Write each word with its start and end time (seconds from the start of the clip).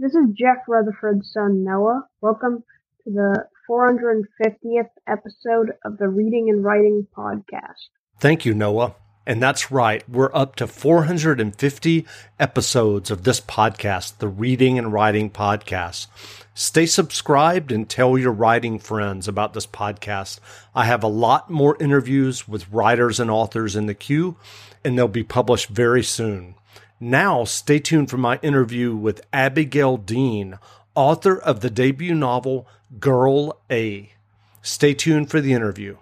This 0.00 0.14
is 0.14 0.30
Jeff 0.32 0.66
Rutherford's 0.66 1.30
son 1.30 1.62
Noah. 1.62 2.06
Welcome 2.22 2.64
to 3.04 3.10
the 3.10 3.44
450th 3.68 4.88
episode 5.06 5.72
of 5.84 5.98
the 5.98 6.08
Reading 6.08 6.48
and 6.48 6.64
Writing 6.64 7.06
Podcast. 7.14 7.90
Thank 8.18 8.46
you, 8.46 8.54
Noah. 8.54 8.94
And 9.26 9.42
that's 9.42 9.70
right, 9.70 10.02
we're 10.08 10.34
up 10.34 10.56
to 10.56 10.66
450 10.66 12.06
episodes 12.38 13.10
of 13.10 13.24
this 13.24 13.42
podcast, 13.42 14.16
the 14.16 14.28
Reading 14.28 14.78
and 14.78 14.90
Writing 14.90 15.28
Podcast. 15.28 16.06
Stay 16.54 16.86
subscribed 16.86 17.70
and 17.70 17.86
tell 17.86 18.16
your 18.16 18.32
writing 18.32 18.78
friends 18.78 19.28
about 19.28 19.52
this 19.52 19.66
podcast. 19.66 20.40
I 20.74 20.86
have 20.86 21.02
a 21.02 21.08
lot 21.08 21.50
more 21.50 21.76
interviews 21.78 22.48
with 22.48 22.70
writers 22.70 23.20
and 23.20 23.30
authors 23.30 23.76
in 23.76 23.84
the 23.84 23.92
queue, 23.92 24.36
and 24.82 24.96
they'll 24.96 25.08
be 25.08 25.24
published 25.24 25.68
very 25.68 26.02
soon. 26.02 26.54
Now, 27.02 27.44
stay 27.44 27.78
tuned 27.78 28.10
for 28.10 28.18
my 28.18 28.38
interview 28.42 28.94
with 28.94 29.26
Abigail 29.32 29.96
Dean, 29.96 30.58
author 30.94 31.38
of 31.40 31.60
the 31.60 31.70
debut 31.70 32.14
novel 32.14 32.68
Girl 32.98 33.58
A. 33.70 34.12
Stay 34.60 34.92
tuned 34.92 35.30
for 35.30 35.40
the 35.40 35.54
interview. 35.54 35.96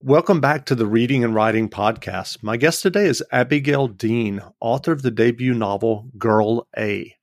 Welcome 0.00 0.40
back 0.40 0.64
to 0.66 0.76
the 0.76 0.86
Reading 0.86 1.24
and 1.24 1.34
Writing 1.34 1.68
Podcast. 1.68 2.44
My 2.44 2.56
guest 2.56 2.82
today 2.82 3.06
is 3.06 3.20
Abigail 3.32 3.88
Dean, 3.88 4.42
author 4.60 4.92
of 4.92 5.02
the 5.02 5.10
debut 5.10 5.54
novel 5.54 6.08
Girl 6.16 6.68
A. 6.78 7.16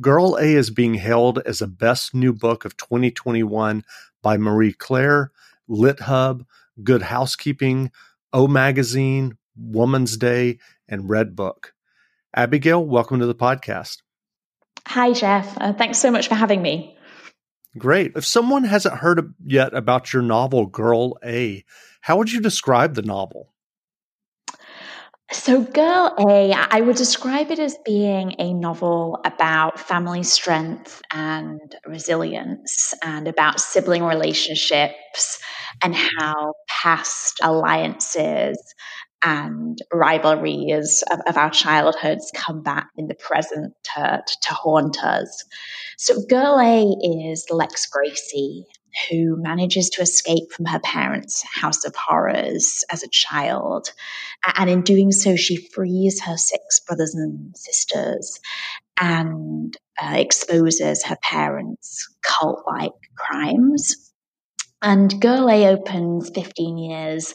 Girl 0.00 0.36
A 0.36 0.54
is 0.54 0.70
being 0.70 0.94
hailed 0.94 1.40
as 1.44 1.58
the 1.58 1.66
best 1.66 2.14
new 2.14 2.32
book 2.32 2.64
of 2.64 2.76
2021 2.76 3.82
by 4.22 4.36
Marie 4.36 4.72
Claire, 4.72 5.32
LitHub, 5.68 6.46
Good 6.82 7.02
Housekeeping, 7.02 7.90
O 8.32 8.48
Magazine, 8.48 9.38
Woman's 9.56 10.16
Day, 10.16 10.58
and 10.88 11.08
Redbook. 11.08 11.72
Abigail, 12.34 12.84
welcome 12.84 13.20
to 13.20 13.26
the 13.26 13.34
podcast. 13.34 13.98
Hi, 14.88 15.12
Jeff. 15.12 15.56
Uh, 15.60 15.72
thanks 15.72 15.98
so 15.98 16.10
much 16.10 16.28
for 16.28 16.34
having 16.34 16.60
me. 16.60 16.96
Great. 17.78 18.12
If 18.16 18.26
someone 18.26 18.64
hasn't 18.64 18.98
heard 18.98 19.34
yet 19.44 19.74
about 19.74 20.12
your 20.12 20.22
novel, 20.22 20.66
Girl 20.66 21.16
A, 21.24 21.64
how 22.00 22.18
would 22.18 22.32
you 22.32 22.40
describe 22.40 22.94
the 22.94 23.02
novel? 23.02 23.53
So, 25.34 25.62
Girl 25.62 26.14
A, 26.16 26.52
I 26.52 26.80
would 26.80 26.94
describe 26.94 27.50
it 27.50 27.58
as 27.58 27.76
being 27.84 28.36
a 28.38 28.54
novel 28.54 29.18
about 29.24 29.80
family 29.80 30.22
strength 30.22 31.02
and 31.10 31.74
resilience 31.84 32.94
and 33.02 33.26
about 33.26 33.60
sibling 33.60 34.04
relationships 34.04 35.40
and 35.82 35.94
how 35.94 36.54
past 36.68 37.40
alliances 37.42 38.56
and 39.24 39.76
rivalries 39.92 41.02
of, 41.10 41.18
of 41.26 41.36
our 41.36 41.50
childhoods 41.50 42.30
come 42.34 42.62
back 42.62 42.86
in 42.96 43.08
the 43.08 43.14
present 43.16 43.74
to, 43.96 44.22
to 44.42 44.54
haunt 44.54 45.02
us. 45.02 45.44
So, 45.98 46.22
Girl 46.30 46.60
A 46.60 46.84
is 47.28 47.44
Lex 47.50 47.86
Gracie, 47.86 48.66
who 49.08 49.36
manages 49.40 49.90
to 49.90 50.02
escape 50.02 50.52
from 50.52 50.66
her 50.66 50.80
parents' 50.80 51.42
house 51.42 51.84
of 51.84 51.94
horrors 51.96 52.84
as 52.90 53.02
a 53.02 53.08
child. 53.08 53.92
And 54.56 54.70
in 54.70 54.82
doing 54.82 55.12
so, 55.12 55.36
she 55.36 55.56
frees 55.56 56.20
her 56.22 56.36
six 56.36 56.80
brothers 56.80 57.14
and 57.14 57.56
sisters 57.56 58.40
and 59.00 59.76
uh, 60.00 60.16
exposes 60.16 61.04
her 61.04 61.16
parents' 61.22 62.08
cult 62.22 62.62
like 62.66 62.92
crimes. 63.16 64.12
And 64.82 65.20
Girl 65.20 65.48
A 65.48 65.68
opens 65.68 66.30
15 66.34 66.78
years 66.78 67.34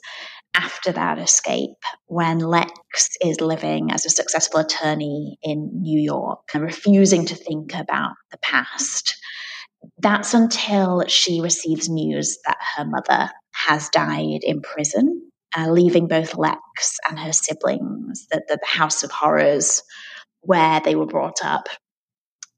after 0.55 0.91
that 0.91 1.19
escape 1.19 1.77
when 2.07 2.39
Lex 2.39 3.17
is 3.23 3.39
living 3.39 3.91
as 3.91 4.05
a 4.05 4.09
successful 4.09 4.59
attorney 4.59 5.37
in 5.41 5.69
New 5.81 5.99
York 5.99 6.41
and 6.53 6.63
refusing 6.63 7.25
to 7.25 7.35
think 7.35 7.73
about 7.73 8.13
the 8.31 8.37
past. 8.37 9.15
That's 9.99 10.33
until 10.33 11.05
she 11.07 11.41
receives 11.41 11.89
news 11.89 12.37
that 12.45 12.57
her 12.75 12.85
mother 12.85 13.29
has 13.53 13.89
died 13.89 14.39
in 14.43 14.61
prison, 14.61 15.29
uh, 15.57 15.69
leaving 15.69 16.07
both 16.07 16.35
Lex 16.35 16.97
and 17.09 17.19
her 17.19 17.33
siblings, 17.33 18.27
the, 18.31 18.41
the 18.47 18.59
House 18.65 19.03
of 19.03 19.11
Horrors, 19.11 19.83
where 20.41 20.79
they 20.81 20.95
were 20.95 21.05
brought 21.05 21.43
up. 21.43 21.67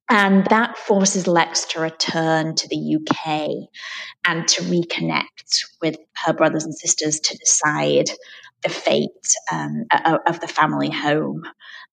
And 0.09 0.45
that 0.47 0.77
forces 0.77 1.25
Lex 1.25 1.65
to 1.67 1.79
return 1.79 2.55
to 2.55 2.67
the 2.67 2.97
UK 2.97 3.69
and 4.27 4.47
to 4.49 4.61
reconnect 4.63 5.63
with 5.81 5.97
her 6.25 6.33
brothers 6.33 6.65
and 6.65 6.75
sisters 6.75 7.19
to 7.21 7.37
decide 7.37 8.09
the 8.61 8.69
fate 8.69 9.09
um, 9.51 9.85
of 10.27 10.39
the 10.41 10.47
family 10.47 10.89
home. 10.89 11.43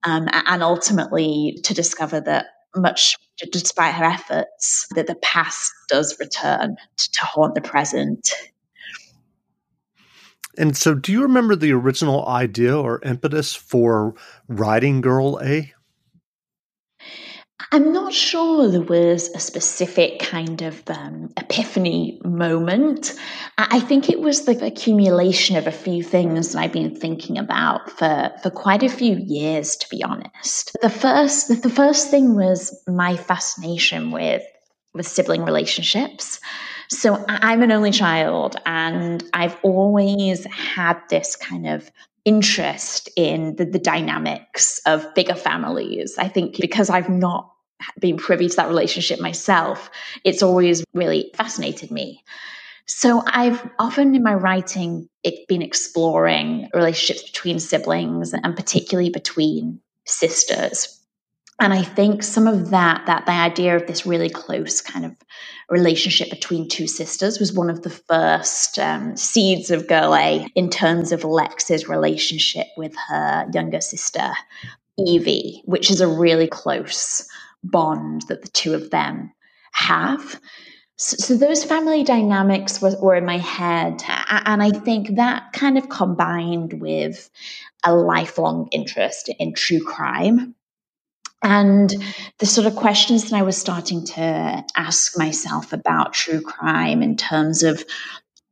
Um, 0.05 0.29
and 0.33 0.63
ultimately 0.63 1.59
to 1.65 1.75
discover 1.75 2.21
that 2.21 2.47
much 2.81 3.17
despite 3.53 3.95
her 3.95 4.05
efforts, 4.05 4.89
that 4.95 5.07
the 5.07 5.15
past 5.17 5.73
does 5.89 6.19
return 6.19 6.77
to, 6.97 7.11
to 7.13 7.25
haunt 7.25 7.55
the 7.55 7.61
present. 7.61 8.33
And 10.57 10.77
so, 10.77 10.95
do 10.95 11.13
you 11.13 11.23
remember 11.23 11.55
the 11.55 11.73
original 11.73 12.27
idea 12.27 12.77
or 12.77 13.01
impetus 13.05 13.55
for 13.55 14.15
writing 14.49 15.01
Girl 15.01 15.39
A? 15.41 15.73
I'm 17.73 17.93
not 17.93 18.15
sure 18.15 18.69
there 18.69 18.81
was 18.81 19.31
a 19.31 19.41
specific 19.41 20.21
kind 20.21 20.63
of 20.63 20.83
um, 20.89 21.33
epiphany 21.37 22.21
moment. 22.25 23.15
I 23.59 23.81
think 23.81 24.09
it 24.09 24.21
was 24.21 24.45
the 24.45 24.65
accumulation 24.65 25.57
of 25.57 25.67
a 25.67 25.73
few 25.73 26.03
things 26.05 26.53
that 26.53 26.61
I've 26.61 26.73
been 26.73 26.95
thinking 26.95 27.37
about 27.37 27.91
for, 27.91 28.31
for 28.43 28.51
quite 28.51 28.85
a 28.85 28.89
few 28.89 29.17
years, 29.17 29.77
to 29.77 29.89
be 29.91 30.05
honest. 30.05 30.77
The 30.83 30.89
first, 30.89 31.63
the 31.63 31.71
first 31.71 32.11
thing 32.11 32.37
was 32.37 32.81
my 32.87 33.17
fascination 33.17 34.13
with, 34.13 34.43
with 34.95 35.07
sibling 35.07 35.45
relationships. 35.45 36.41
So 36.91 37.23
I'm 37.29 37.63
an 37.63 37.73
only 37.73 37.91
child, 37.91 38.57
and 38.65 39.23
I've 39.35 39.59
always 39.63 40.45
had 40.47 40.99
this 41.11 41.37
kind 41.37 41.67
of 41.67 41.91
interest 42.29 43.09
in 43.17 43.57
the, 43.57 43.65
the, 43.65 43.79
dynamics 43.79 44.83
of 44.85 45.15
bigger 45.15 45.35
families. 45.35 46.15
I 46.19 46.29
think 46.29 46.61
because 46.61 46.91
I've 46.91 47.09
not 47.09 47.51
been 47.99 48.19
privy 48.19 48.51
to 48.51 48.57
that 48.57 48.69
relationship 48.69 49.19
myself, 49.19 49.91
it's 50.25 50.43
always 50.43 50.85
really 50.93 51.31
fascinated 51.35 51.91
me. 51.91 52.23
So 52.87 53.23
I've 53.27 53.67
often 53.79 54.15
in 54.15 54.23
my 54.23 54.35
writing 54.35 55.09
been 55.49 55.63
exploring 55.63 56.69
relationships 56.75 57.23
between 57.31 57.61
siblings 57.61 58.35
and 58.35 58.55
particularly 58.55 59.09
between 59.09 59.81
sisters. 60.05 60.98
And 61.61 61.73
I 61.73 61.83
think 61.83 62.23
some 62.23 62.47
of 62.47 62.71
that, 62.71 63.05
that 63.07 63.27
the 63.27 63.33
idea 63.33 63.75
of 63.75 63.87
this 63.87 64.07
really 64.07 64.31
close 64.31 64.81
kind 64.81 65.05
of 65.05 65.17
relationship 65.69 66.31
between 66.31 66.69
two 66.69 66.87
sisters 66.87 67.41
was 67.41 67.53
one 67.53 67.69
of 67.69 67.83
the 67.83 67.91
first 67.91 68.79
um, 68.79 69.17
seeds 69.17 69.71
of 69.71 69.89
Girl 69.89 70.15
A 70.15 70.47
in 70.55 70.71
terms 70.71 71.11
of 71.11 71.25
Lex's 71.25 71.89
relationship 71.89 72.67
with 72.77 72.95
her 73.09 73.47
younger 73.53 73.81
sister, 73.81 74.31
Evie, 74.99 75.63
which 75.65 75.91
is 75.91 76.01
a 76.01 76.07
really 76.07 76.47
close 76.47 77.29
bond 77.65 78.23
that 78.29 78.43
the 78.43 78.49
two 78.49 78.75
of 78.75 78.91
them 78.91 79.33
have. 79.73 80.41
So, 80.95 81.17
so 81.17 81.37
those 81.37 81.65
family 81.65 82.05
dynamics 82.05 82.81
were, 82.81 82.97
were 83.01 83.17
in 83.17 83.25
my 83.25 83.39
head. 83.39 84.03
And 84.29 84.63
I 84.63 84.71
think 84.71 85.17
that 85.17 85.53
kind 85.53 85.77
of 85.77 85.89
combined 85.89 86.81
with 86.81 87.31
a 87.85 87.95
lifelong 87.95 88.69
interest 88.71 89.29
in 89.41 89.55
true 89.55 89.85
crime 89.85 90.55
and 91.49 91.95
the 92.41 92.47
sort 92.47 92.67
of 92.67 92.77
questions 92.77 93.31
that 93.31 93.37
I 93.37 93.43
was 93.43 93.57
starting 93.57 94.05
to 94.05 94.65
ask 94.77 95.17
myself 95.17 95.73
about 95.73 96.13
true 96.13 96.43
crime 96.43 97.03
in 97.03 97.17
terms 97.17 97.63
of 97.63 97.83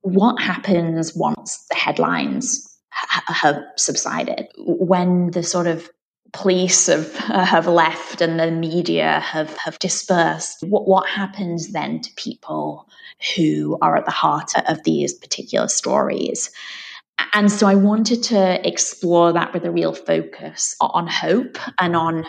what 0.00 0.40
happens 0.40 1.14
once 1.14 1.66
the 1.68 1.76
headlines 1.76 2.66
have 2.90 3.62
subsided, 3.76 4.48
when 4.56 5.30
the 5.32 5.42
sort 5.42 5.66
of 5.66 5.90
police 6.32 6.86
have 6.86 7.14
uh, 7.28 7.44
have 7.44 7.66
left 7.66 8.22
and 8.22 8.40
the 8.40 8.50
media 8.50 9.20
have 9.20 9.54
have 9.58 9.78
dispersed 9.78 10.62
what 10.62 10.88
what 10.88 11.06
happens 11.06 11.72
then 11.72 12.00
to 12.00 12.10
people 12.16 12.88
who 13.36 13.78
are 13.82 13.96
at 13.96 14.06
the 14.06 14.10
heart 14.10 14.52
of 14.68 14.82
these 14.84 15.12
particular 15.12 15.68
stories? 15.68 16.50
And 17.34 17.52
so 17.52 17.66
i 17.66 17.74
wanted 17.74 18.22
to 18.24 18.66
explore 18.66 19.34
that 19.34 19.52
with 19.52 19.64
a 19.66 19.70
real 19.70 19.92
focus 19.92 20.74
on 20.80 21.06
hope 21.06 21.58
and 21.78 21.94
on 21.94 22.24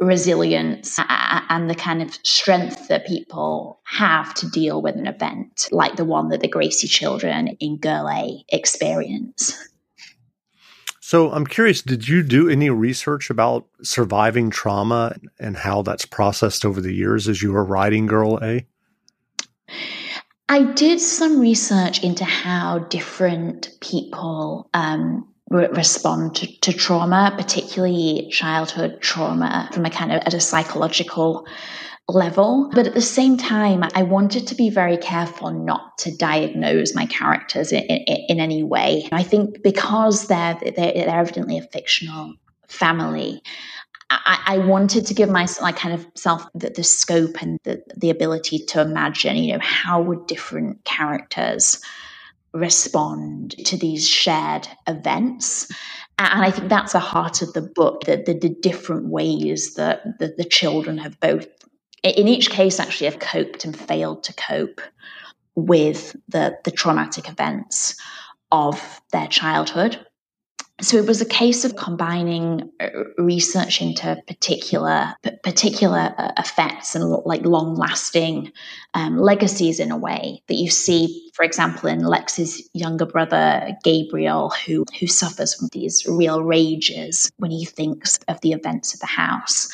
resilience 0.00 0.98
and 1.08 1.68
the 1.68 1.74
kind 1.74 2.00
of 2.00 2.14
strength 2.22 2.88
that 2.88 3.06
people 3.06 3.80
have 3.84 4.32
to 4.34 4.48
deal 4.48 4.80
with 4.80 4.96
an 4.96 5.06
event 5.06 5.68
like 5.70 5.96
the 5.96 6.04
one 6.04 6.28
that 6.30 6.40
the 6.40 6.48
Gracie 6.48 6.88
children 6.88 7.48
in 7.60 7.76
Girl 7.76 8.08
A 8.08 8.44
experience. 8.48 9.54
So 11.00 11.32
I'm 11.32 11.46
curious, 11.46 11.82
did 11.82 12.08
you 12.08 12.22
do 12.22 12.48
any 12.48 12.70
research 12.70 13.30
about 13.30 13.66
surviving 13.82 14.48
trauma 14.48 15.16
and 15.40 15.56
how 15.56 15.82
that's 15.82 16.06
processed 16.06 16.64
over 16.64 16.80
the 16.80 16.94
years 16.94 17.28
as 17.28 17.42
you 17.42 17.52
were 17.52 17.64
writing 17.64 18.06
Girl 18.06 18.38
A? 18.40 18.64
I 20.48 20.62
did 20.72 21.00
some 21.00 21.40
research 21.40 22.02
into 22.02 22.24
how 22.24 22.80
different 22.80 23.70
people 23.80 24.68
um, 24.72 25.29
re- 25.50 25.68
respond 25.68 26.36
to, 26.36 26.60
to 26.60 26.72
trauma, 26.72 27.34
particularly 27.36 28.28
childhood 28.30 29.00
trauma, 29.00 29.68
from 29.72 29.84
a 29.84 29.90
kind 29.90 30.12
of 30.12 30.22
at 30.24 30.34
a 30.34 30.40
psychological 30.40 31.46
level. 32.08 32.70
But 32.72 32.86
at 32.86 32.94
the 32.94 33.00
same 33.00 33.36
time, 33.36 33.84
I 33.94 34.02
wanted 34.02 34.46
to 34.48 34.54
be 34.54 34.70
very 34.70 34.96
careful 34.96 35.50
not 35.50 35.98
to 35.98 36.16
diagnose 36.16 36.94
my 36.94 37.06
characters 37.06 37.72
in, 37.72 37.82
in, 37.84 38.16
in 38.28 38.40
any 38.40 38.62
way. 38.62 39.08
I 39.12 39.22
think 39.22 39.62
because 39.62 40.26
they're, 40.26 40.58
they're, 40.60 40.72
they're 40.92 41.08
evidently 41.08 41.58
a 41.58 41.62
fictional 41.62 42.34
family, 42.66 43.42
I, 44.10 44.42
I, 44.46 44.58
wanted 44.58 45.06
to 45.06 45.14
give 45.14 45.28
myself 45.28 45.62
like 45.62 45.76
kind 45.76 45.94
of 45.94 46.04
self 46.16 46.44
the, 46.52 46.70
the 46.70 46.82
scope 46.82 47.40
and 47.40 47.60
the, 47.62 47.80
the 47.96 48.10
ability 48.10 48.58
to 48.66 48.80
imagine, 48.80 49.36
you 49.36 49.52
know, 49.52 49.60
how 49.62 50.02
would 50.02 50.26
different 50.26 50.84
characters 50.84 51.80
respond 52.52 53.56
to 53.66 53.76
these 53.76 54.08
shared 54.08 54.68
events. 54.86 55.70
And 56.18 56.42
I 56.42 56.50
think 56.50 56.68
that's 56.68 56.92
the 56.92 56.98
heart 56.98 57.42
of 57.42 57.52
the 57.52 57.62
book, 57.62 58.04
the, 58.04 58.22
the, 58.24 58.34
the 58.34 58.48
different 58.48 59.06
ways 59.06 59.74
that 59.74 60.18
the, 60.18 60.34
the 60.36 60.44
children 60.44 60.98
have 60.98 61.18
both, 61.20 61.46
in 62.02 62.28
each 62.28 62.50
case, 62.50 62.78
actually 62.78 63.06
have 63.10 63.20
coped 63.20 63.64
and 63.64 63.78
failed 63.78 64.24
to 64.24 64.34
cope 64.34 64.80
with 65.54 66.16
the, 66.28 66.58
the 66.64 66.70
traumatic 66.70 67.28
events 67.28 68.00
of 68.52 69.00
their 69.12 69.28
childhood 69.28 70.04
so 70.80 70.96
it 70.96 71.06
was 71.06 71.20
a 71.20 71.26
case 71.26 71.64
of 71.64 71.76
combining 71.76 72.70
uh, 72.80 72.88
research 73.18 73.80
into 73.80 74.20
particular 74.26 75.14
particular 75.42 76.14
uh, 76.18 76.32
effects 76.38 76.94
and 76.94 77.04
like 77.24 77.44
long 77.44 77.74
lasting 77.74 78.52
um, 78.94 79.18
legacies 79.18 79.80
in 79.80 79.90
a 79.90 79.96
way 79.96 80.42
that 80.48 80.54
you 80.54 80.70
see 80.70 81.30
for 81.34 81.44
example 81.44 81.88
in 81.88 82.00
lex's 82.00 82.68
younger 82.74 83.06
brother 83.06 83.76
gabriel 83.84 84.50
who 84.50 84.84
who 84.98 85.06
suffers 85.06 85.54
from 85.54 85.68
these 85.72 86.06
real 86.06 86.42
rages 86.42 87.30
when 87.36 87.50
he 87.50 87.64
thinks 87.64 88.18
of 88.28 88.40
the 88.40 88.52
events 88.52 88.94
of 88.94 89.00
the 89.00 89.06
house 89.06 89.68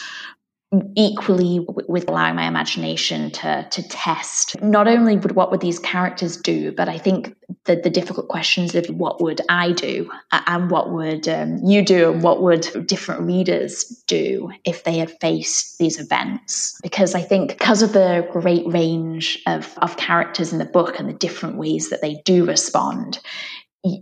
equally 0.97 1.65
with 1.69 2.09
allowing 2.09 2.35
my 2.35 2.47
imagination 2.47 3.31
to 3.31 3.67
to 3.71 3.89
test. 3.89 4.61
Not 4.61 4.89
only 4.89 5.17
would 5.17 5.37
what 5.37 5.51
would 5.51 5.61
these 5.61 5.79
characters 5.79 6.37
do 6.37 6.73
but 6.73 6.89
i 6.89 6.99
think 6.99 7.37
the, 7.65 7.77
the 7.77 7.91
difficult 7.91 8.29
questions 8.29 8.75
of 8.75 8.87
what 8.87 9.21
would 9.21 9.41
i 9.49 9.73
do 9.73 10.11
and 10.33 10.71
what 10.71 10.93
would 10.93 11.29
um, 11.29 11.59
you 11.65 11.85
do 11.85 12.13
and 12.13 12.23
what 12.23 12.43
would 12.43 12.87
different 12.87 13.23
readers 13.23 13.85
do 14.07 14.51
if 14.65 14.85
they 14.85 14.99
had 14.99 15.17
faced 15.21 15.79
these 15.79 16.01
events. 16.01 16.79
Because 16.83 17.15
i 17.15 17.23
think 17.23 17.51
because 17.51 17.83
of 17.83 17.93
the 17.93 18.29
great 18.33 18.67
range 18.67 19.41
of, 19.47 19.73
of 19.79 19.97
characters 19.97 20.53
in 20.53 20.59
the 20.59 20.65
book 20.65 20.99
and 20.99 21.09
the 21.09 21.15
different 21.15 21.57
ways 21.57 21.91
that 21.91 22.03
they 22.03 22.21
do 22.25 22.45
respond 22.45 23.21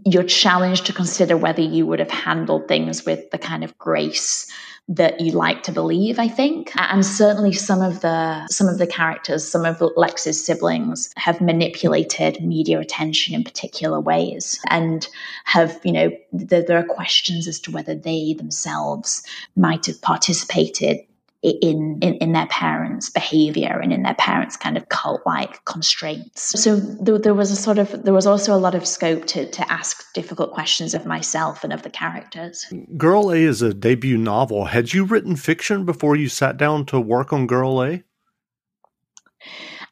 you're 0.06 0.22
challenged 0.22 0.87
to 0.87 0.94
consider 0.94 1.37
whether 1.37 1.61
you 1.61 1.84
would 1.84 1.99
have 1.99 2.11
handled 2.11 2.66
things 2.69 3.05
with 3.05 3.31
the 3.31 3.38
kind 3.38 3.62
of 3.62 3.76
grace 3.76 4.50
that 4.89 5.19
you 5.21 5.33
like 5.33 5.63
to 5.63 5.73
believe 5.73 6.19
i 6.19 6.29
think. 6.29 6.71
And 6.77 7.05
certainly 7.05 7.53
some 7.53 7.81
of 7.81 8.01
the 8.01 8.47
some 8.49 8.69
of 8.69 8.79
the 8.79 8.87
characters 8.87 9.47
some 9.47 9.65
of 9.65 9.83
lex's 9.97 10.45
siblings 10.45 11.11
have 11.17 11.41
manipulated 11.41 12.45
media 12.45 12.81
attention 12.81 13.35
in 13.35 13.45
particular 13.45 13.99
ways 13.99 14.61
and 14.69 15.09
have 15.45 15.81
you 15.85 15.93
know 15.93 16.11
there, 16.33 16.63
there 16.63 16.79
are 16.79 16.85
questions 16.85 17.49
as 17.49 17.61
to 17.61 17.71
whether 17.71 17.95
they 17.95 18.35
themselves 18.35 19.23
might 19.57 19.87
have 19.87 20.01
participated 20.03 20.99
in, 21.44 21.99
in, 22.00 22.14
in 22.14 22.32
their 22.32 22.46
parents' 22.46 23.11
behavior 23.11 23.79
and 23.79 23.93
in 23.93 24.02
their 24.02 24.14
parents' 24.14 24.56
kind 24.56 24.76
of 24.79 24.88
cult-like 24.88 25.62
constraints. 25.67 26.58
So 26.61 26.76
there, 26.76 27.19
there, 27.19 27.35
was 27.35 27.50
a 27.50 27.56
sort 27.56 27.79
of 27.79 28.05
there 28.05 28.14
was 28.14 28.26
also 28.26 28.55
a 28.55 28.56
lot 28.56 28.75
of 28.75 28.87
scope 28.87 29.26
to 29.26 29.50
to 29.50 29.73
ask 29.73 30.12
difficult 30.14 30.52
questions 30.52 30.94
of 30.94 31.05
myself 31.05 31.62
and 31.62 31.73
of 31.73 31.82
the 31.82 31.91
characters. 31.91 32.73
Girl 32.96 33.31
A 33.31 33.37
is 33.37 33.61
a 33.61 33.75
debut 33.75 34.17
novel. 34.17 34.67
Had 34.67 34.94
you 34.94 35.05
written 35.05 35.37
fiction 35.37 35.85
before 35.85 36.17
you 36.17 36.29
sat 36.29 36.56
down 36.56 36.87
to 36.87 36.99
work 36.99 37.32
on 37.32 37.47
Girl 37.47 37.82
A? 37.82 38.02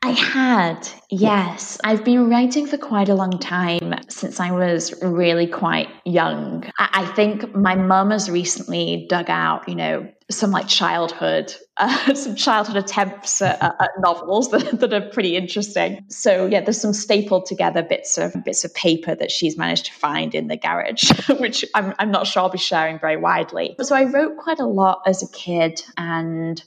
I 0.05 0.11
had, 0.11 0.89
yes. 1.11 1.79
I've 1.85 2.05
been 2.05 2.29
writing 2.29 2.67
for 2.67 2.77
quite 2.77 3.09
a 3.09 3.15
long 3.15 3.39
time 3.39 3.95
since 4.09 4.41
I 4.41 4.51
was 4.51 4.93
really 5.01 5.47
quite 5.47 5.89
young. 6.05 6.69
I, 6.77 7.07
think 7.15 7.55
my 7.55 7.77
mum 7.77 8.11
has 8.11 8.29
recently 8.29 9.07
dug 9.09 9.31
out, 9.31 9.69
you 9.69 9.77
know, 9.77 10.11
some 10.29 10.51
like 10.51 10.67
childhood, 10.67 11.55
uh, 11.77 12.15
some 12.15 12.35
childhood 12.35 12.79
attempts 12.79 13.41
at, 13.41 13.63
at 13.63 13.91
novels 14.01 14.51
that, 14.51 14.81
that, 14.81 14.93
are 14.93 15.09
pretty 15.11 15.37
interesting. 15.37 16.05
So 16.09 16.47
yeah, 16.47 16.63
there's 16.63 16.81
some 16.81 16.95
stapled 16.95 17.47
together 17.47 17.85
bits 17.85 18.19
of 18.19 18.35
bits 18.45 18.65
of 18.65 18.75
paper 18.75 19.15
that 19.15 19.31
she's 19.31 19.57
managed 19.57 19.87
to 19.87 19.93
find 19.93 20.35
in 20.35 20.49
the 20.49 20.57
garage, 20.57 21.13
which 21.39 21.65
I'm, 21.77 21.95
I'm 22.01 22.11
not 22.11 22.27
sure 22.27 22.43
I'll 22.43 22.49
be 22.49 22.59
sharing 22.59 22.99
very 22.99 23.17
widely. 23.17 23.77
So 23.83 23.95
I 23.95 24.05
wrote 24.05 24.37
quite 24.37 24.59
a 24.59 24.67
lot 24.67 25.03
as 25.07 25.23
a 25.23 25.31
kid 25.31 25.81
and 25.97 26.61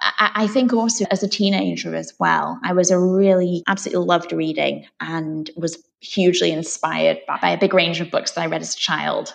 I, 0.00 0.46
think 0.46 0.72
also 0.72 1.04
as 1.10 1.22
a 1.22 1.28
teenager 1.28 1.94
as 1.94 2.12
well, 2.18 2.58
I 2.62 2.72
was 2.72 2.90
a 2.90 2.98
really 2.98 3.62
absolutely 3.66 4.04
loved 4.06 4.32
reading 4.32 4.86
and 5.00 5.50
was 5.56 5.82
hugely 6.00 6.52
inspired 6.52 7.18
by, 7.26 7.38
by 7.40 7.50
a 7.50 7.58
big 7.58 7.74
range 7.74 8.00
of 8.00 8.10
books 8.10 8.32
that 8.32 8.42
I 8.42 8.46
read 8.46 8.62
as 8.62 8.74
a 8.74 8.78
child. 8.78 9.34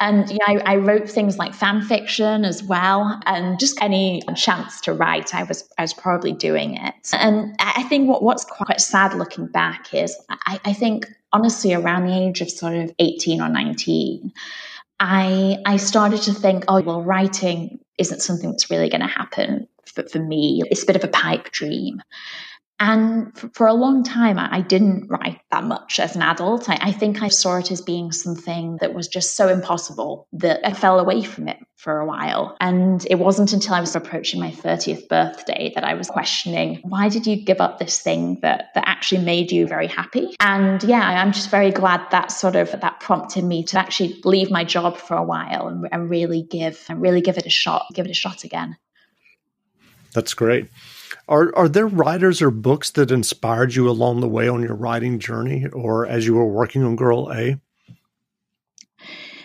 And 0.00 0.28
you 0.28 0.38
know, 0.38 0.60
I, 0.64 0.72
I, 0.72 0.76
wrote 0.76 1.08
things 1.08 1.38
like 1.38 1.54
fan 1.54 1.80
fiction 1.80 2.44
as 2.44 2.64
well, 2.64 3.20
and 3.26 3.60
just 3.60 3.80
any 3.80 4.22
chance 4.34 4.80
to 4.82 4.92
write, 4.92 5.34
I 5.34 5.44
was 5.44 5.68
I 5.78 5.82
was 5.82 5.92
probably 5.92 6.32
doing 6.32 6.76
it. 6.76 6.94
And 7.12 7.54
I 7.60 7.84
think 7.84 8.08
what, 8.08 8.20
what's 8.20 8.44
quite 8.44 8.80
sad 8.80 9.14
looking 9.14 9.46
back 9.46 9.94
is 9.94 10.16
I, 10.30 10.58
I 10.64 10.72
think 10.72 11.06
honestly 11.32 11.74
around 11.74 12.06
the 12.06 12.18
age 12.18 12.40
of 12.40 12.50
sort 12.50 12.74
of 12.74 12.92
eighteen 12.98 13.40
or 13.40 13.48
nineteen, 13.48 14.32
I 15.00 15.58
I 15.66 15.76
started 15.76 16.22
to 16.22 16.34
think, 16.34 16.64
oh 16.68 16.80
well, 16.82 17.02
writing 17.02 17.80
isn't 17.98 18.22
something 18.22 18.50
that's 18.50 18.70
really 18.70 18.88
going 18.88 19.00
to 19.00 19.06
happen 19.06 19.68
for, 19.86 20.02
for 20.04 20.18
me. 20.18 20.62
It's 20.70 20.82
a 20.82 20.86
bit 20.86 20.96
of 20.96 21.04
a 21.04 21.08
pipe 21.08 21.50
dream. 21.50 22.02
And 22.86 23.32
for, 23.54 23.66
a 23.66 23.72
long 23.72 24.04
time, 24.04 24.38
I, 24.38 24.60
didn't 24.60 25.08
write 25.08 25.40
that 25.50 25.64
much 25.64 25.98
as 25.98 26.14
an 26.16 26.20
adult. 26.20 26.68
I, 26.68 26.78
I, 26.82 26.92
think 26.92 27.22
I 27.22 27.28
saw 27.28 27.56
it 27.56 27.70
as 27.70 27.80
being 27.80 28.12
something 28.12 28.76
that 28.82 28.92
was 28.92 29.08
just 29.08 29.38
so 29.38 29.48
impossible 29.48 30.28
that 30.34 30.60
I 30.66 30.74
fell 30.74 31.00
away 31.00 31.22
from 31.22 31.48
it 31.48 31.56
for 31.76 31.98
a 31.98 32.04
while. 32.04 32.58
And 32.60 33.06
it 33.08 33.14
wasn't 33.14 33.54
until 33.54 33.72
I 33.72 33.80
was 33.80 33.96
approaching 33.96 34.38
my 34.38 34.50
30th 34.50 35.08
birthday 35.08 35.72
that 35.74 35.82
I 35.82 35.94
was 35.94 36.08
questioning 36.08 36.82
why 36.82 37.08
did 37.08 37.26
you 37.26 37.42
give 37.42 37.62
up 37.62 37.78
this 37.78 38.00
thing 38.00 38.40
that, 38.42 38.66
that 38.74 38.86
actually 38.86 39.24
made 39.24 39.50
you 39.50 39.66
very 39.66 39.86
happy? 39.86 40.36
And 40.38 40.82
yeah, 40.84 41.22
I'm 41.22 41.32
just 41.32 41.48
very 41.48 41.70
glad 41.70 42.10
that 42.10 42.32
sort 42.32 42.54
of 42.54 42.70
that 42.78 43.00
prompted 43.00 43.44
me 43.44 43.64
to 43.64 43.78
actually 43.78 44.20
leave 44.24 44.50
my 44.50 44.64
job 44.64 44.98
for 44.98 45.16
a 45.16 45.24
while 45.24 45.68
and, 45.68 45.88
and 45.90 46.10
really 46.10 46.42
give 46.42 46.84
and 46.90 47.00
really 47.00 47.22
give 47.22 47.38
it 47.38 47.46
a 47.46 47.50
shot, 47.50 47.86
give 47.94 48.04
it 48.04 48.10
a 48.10 48.14
shot 48.14 48.44
again. 48.44 48.76
That's 50.12 50.34
great. 50.34 50.68
Are 51.28 51.54
are 51.56 51.68
there 51.68 51.86
writers 51.86 52.42
or 52.42 52.50
books 52.50 52.90
that 52.92 53.10
inspired 53.10 53.74
you 53.74 53.88
along 53.88 54.20
the 54.20 54.28
way 54.28 54.48
on 54.48 54.62
your 54.62 54.74
writing 54.74 55.18
journey, 55.18 55.66
or 55.72 56.06
as 56.06 56.26
you 56.26 56.34
were 56.34 56.46
working 56.46 56.84
on 56.84 56.96
Girl 56.96 57.32
A? 57.32 57.58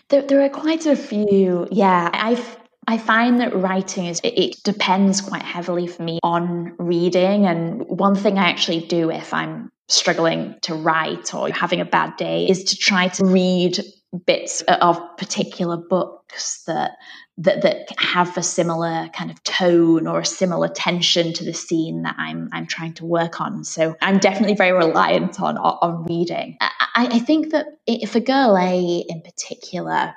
There, 0.09 0.24
there 0.24 0.41
are 0.41 0.50
quite 0.50 0.86
a 0.86 0.95
few. 0.95 1.67
Yeah, 1.71 2.09
I've 2.12 2.57
I 2.88 2.98
find 2.98 3.39
that 3.39 3.55
writing 3.55 4.07
is 4.07 4.19
it, 4.24 4.63
depends 4.63 5.21
quite 5.21 5.43
heavily 5.43 5.86
for 5.86 6.01
me 6.01 6.19
on 6.24 6.74
reading, 6.79 7.45
and 7.45 7.88
one 7.88 8.15
thing 8.15 8.39
I 8.39 8.50
actually 8.50 8.81
do 8.88 9.12
if 9.12 9.33
I'm 9.33 9.71
struggling 9.88 10.55
to 10.63 10.74
write 10.75 11.33
or 11.33 11.50
having 11.51 11.81
a 11.81 11.86
bad 11.86 12.15
day 12.17 12.48
is 12.48 12.63
to 12.65 12.75
try 12.75 13.07
to 13.09 13.25
read 13.25 13.79
bits 14.25 14.62
of 14.62 15.00
particular 15.17 15.77
books 15.77 16.63
that 16.65 16.91
that 17.39 17.62
that 17.62 17.88
have 18.00 18.38
a 18.38 18.43
similar 18.43 19.10
kind 19.15 19.31
of 19.31 19.41
tone 19.43 20.08
or 20.08 20.19
a 20.19 20.25
similar 20.25 20.67
tension 20.67 21.34
to 21.34 21.46
the 21.46 21.53
scene 21.53 22.03
that 22.03 22.15
I'm 22.17 22.50
I'm 22.51 22.67
trying 22.67 22.93
to 22.96 23.05
work 23.05 23.39
on. 23.41 23.63
So 23.63 23.96
I'm 24.01 24.19
definitely 24.19 24.55
very 24.55 24.74
reliant 24.77 25.41
on 25.41 25.58
on 25.58 26.03
reading. 26.03 26.58
I, 26.62 27.08
I 27.13 27.19
think 27.19 27.51
that 27.51 27.67
for 28.10 28.19
Girl 28.19 28.58
A 28.58 29.05
in 29.08 29.22
particular, 29.22 30.13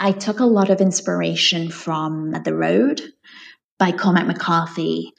I 0.00 0.12
took 0.12 0.40
a 0.40 0.46
lot 0.46 0.70
of 0.70 0.80
inspiration 0.80 1.70
from 1.70 2.32
The 2.32 2.54
Road 2.54 3.00
by 3.78 3.92
Cormac 3.92 4.26
McCarthy. 4.26 5.12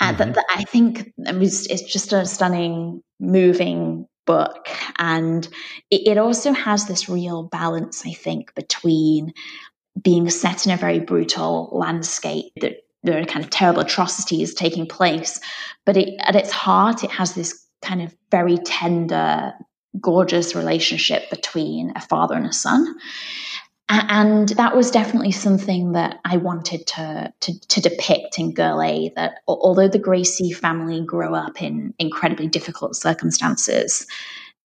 And 0.00 0.16
mm-hmm. 0.16 0.32
that, 0.32 0.34
that 0.34 0.46
I 0.50 0.64
think 0.64 1.12
it 1.16 1.36
was, 1.36 1.66
it's 1.68 1.82
just 1.82 2.12
a 2.12 2.26
stunning, 2.26 3.02
moving 3.20 4.06
book. 4.26 4.68
And 4.98 5.46
it, 5.90 6.08
it 6.08 6.18
also 6.18 6.52
has 6.52 6.86
this 6.86 7.08
real 7.08 7.44
balance, 7.44 8.04
I 8.04 8.12
think, 8.12 8.54
between 8.54 9.32
being 10.00 10.28
set 10.30 10.66
in 10.66 10.72
a 10.72 10.76
very 10.76 11.00
brutal 11.00 11.70
landscape 11.72 12.52
that 12.60 12.82
there 13.02 13.20
are 13.20 13.24
kind 13.24 13.44
of 13.44 13.50
terrible 13.50 13.80
atrocities 13.80 14.54
taking 14.54 14.86
place. 14.86 15.40
But 15.84 15.96
it, 15.96 16.14
at 16.20 16.36
its 16.36 16.50
heart, 16.50 17.04
it 17.04 17.10
has 17.10 17.34
this 17.34 17.66
kind 17.82 18.02
of 18.02 18.14
very 18.30 18.58
tender, 18.58 19.52
gorgeous 20.00 20.54
relationship 20.54 21.30
between 21.30 21.92
a 21.96 22.00
father 22.00 22.34
and 22.34 22.46
a 22.46 22.52
son. 22.52 22.96
And 23.88 24.48
that 24.50 24.74
was 24.74 24.90
definitely 24.90 25.30
something 25.30 25.92
that 25.92 26.18
I 26.24 26.38
wanted 26.38 26.88
to, 26.88 27.32
to, 27.40 27.60
to 27.68 27.80
depict 27.80 28.36
in 28.36 28.52
Girl 28.52 28.82
A. 28.82 29.12
That 29.14 29.38
although 29.46 29.86
the 29.86 30.00
Gracie 30.00 30.50
family 30.50 31.04
grew 31.04 31.36
up 31.36 31.62
in 31.62 31.94
incredibly 32.00 32.48
difficult 32.48 32.96
circumstances, 32.96 34.04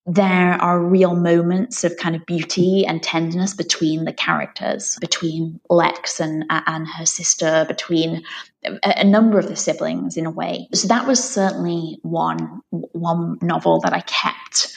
there 0.05 0.53
are 0.53 0.83
real 0.83 1.15
moments 1.15 1.83
of 1.83 1.95
kind 1.97 2.15
of 2.15 2.25
beauty 2.25 2.85
and 2.85 3.03
tenderness 3.03 3.53
between 3.53 4.05
the 4.05 4.13
characters, 4.13 4.97
between 4.99 5.59
Lex 5.69 6.19
and, 6.19 6.43
uh, 6.49 6.61
and 6.65 6.87
her 6.87 7.05
sister, 7.05 7.65
between 7.67 8.23
a, 8.65 8.79
a, 8.83 9.03
number 9.03 9.37
of 9.37 9.47
the 9.47 9.55
siblings 9.55 10.17
in 10.17 10.25
a 10.25 10.31
way. 10.31 10.67
So 10.73 10.87
that 10.87 11.07
was 11.07 11.23
certainly 11.23 11.99
one, 12.01 12.61
one 12.71 13.37
novel 13.41 13.79
that 13.81 13.93
I 13.93 14.01
kept 14.01 14.75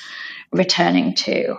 returning 0.53 1.15
to. 1.15 1.57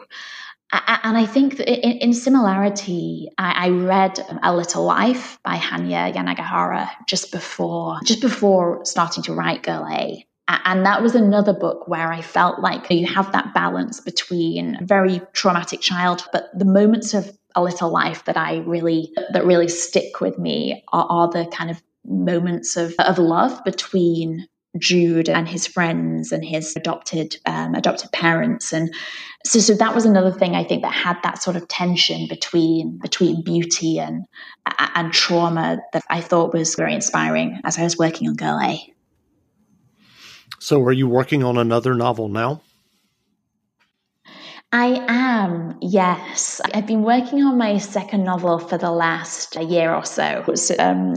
And 0.72 1.17
I 1.17 1.25
think 1.25 1.57
that 1.57 1.69
in, 1.69 2.13
similarity, 2.13 3.29
I, 3.38 3.69
read 3.69 4.19
A 4.43 4.53
Little 4.53 4.84
Life 4.84 5.39
by 5.43 5.57
Hanya 5.57 6.13
Yanagihara 6.13 6.89
just 7.07 7.31
before 7.31 8.00
just 8.03 8.19
before 8.19 8.84
starting 8.84 9.24
to 9.24 9.34
write 9.34 9.63
Girl 9.63 9.88
A. 9.89 10.25
And 10.47 10.85
that 10.85 11.01
was 11.01 11.15
another 11.15 11.53
book 11.53 11.87
where 11.87 12.11
I 12.11 12.21
felt 12.21 12.59
like 12.59 12.89
you 12.91 13.07
have 13.07 13.31
that 13.31 13.53
balance 13.53 13.99
between 13.99 14.77
very 14.85 15.21
traumatic 15.33 15.81
child, 15.81 16.27
but 16.31 16.49
the 16.57 16.65
moments 16.65 17.13
of 17.15 17.35
a 17.55 17.63
little 17.63 17.89
life 17.89 18.25
that 18.25 18.37
I 18.37 18.57
really 18.57 19.11
that 19.31 19.45
really 19.45 19.67
stick 19.67 20.21
with 20.21 20.37
me 20.37 20.83
are, 20.93 21.07
are 21.09 21.31
the 21.31 21.47
kind 21.47 21.71
of 21.71 21.81
moments 22.05 22.77
of, 22.77 22.93
of 22.99 23.17
love 23.17 23.63
between 23.63 24.47
Jude 24.77 25.29
and 25.29 25.47
his 25.47 25.65
friends 25.65 26.31
and 26.31 26.43
his 26.43 26.75
adopted 26.75 27.37
um, 27.45 27.75
adopted 27.75 28.11
parents, 28.11 28.73
and 28.73 28.93
so 29.45 29.59
so 29.59 29.73
that 29.73 29.95
was 29.95 30.05
another 30.05 30.31
thing 30.31 30.53
I 30.53 30.65
think 30.65 30.83
that 30.83 30.91
had 30.91 31.17
that 31.23 31.41
sort 31.41 31.55
of 31.55 31.67
tension 31.69 32.27
between 32.27 32.99
between 33.01 33.41
beauty 33.41 33.99
and 33.99 34.25
and 34.95 35.13
trauma 35.13 35.79
that 35.93 36.03
I 36.09 36.19
thought 36.19 36.53
was 36.53 36.75
very 36.75 36.93
inspiring 36.93 37.61
as 37.63 37.79
I 37.79 37.83
was 37.83 37.97
working 37.97 38.27
on 38.27 38.35
Girl 38.35 38.59
A. 38.61 38.94
So, 40.59 40.81
are 40.83 40.91
you 40.91 41.07
working 41.07 41.43
on 41.43 41.57
another 41.57 41.93
novel 41.93 42.29
now? 42.29 42.62
I 44.71 45.05
am, 45.07 45.77
yes. 45.81 46.59
I've 46.74 46.85
been 46.85 47.03
working 47.03 47.41
on 47.43 47.57
my 47.57 47.77
second 47.77 48.25
novel 48.25 48.59
for 48.59 48.77
the 48.77 48.91
last 48.91 49.55
year 49.55 49.93
or 49.93 50.03
so. 50.03 50.21
I 50.21 50.39
was 50.39 50.69
um, 50.79 51.13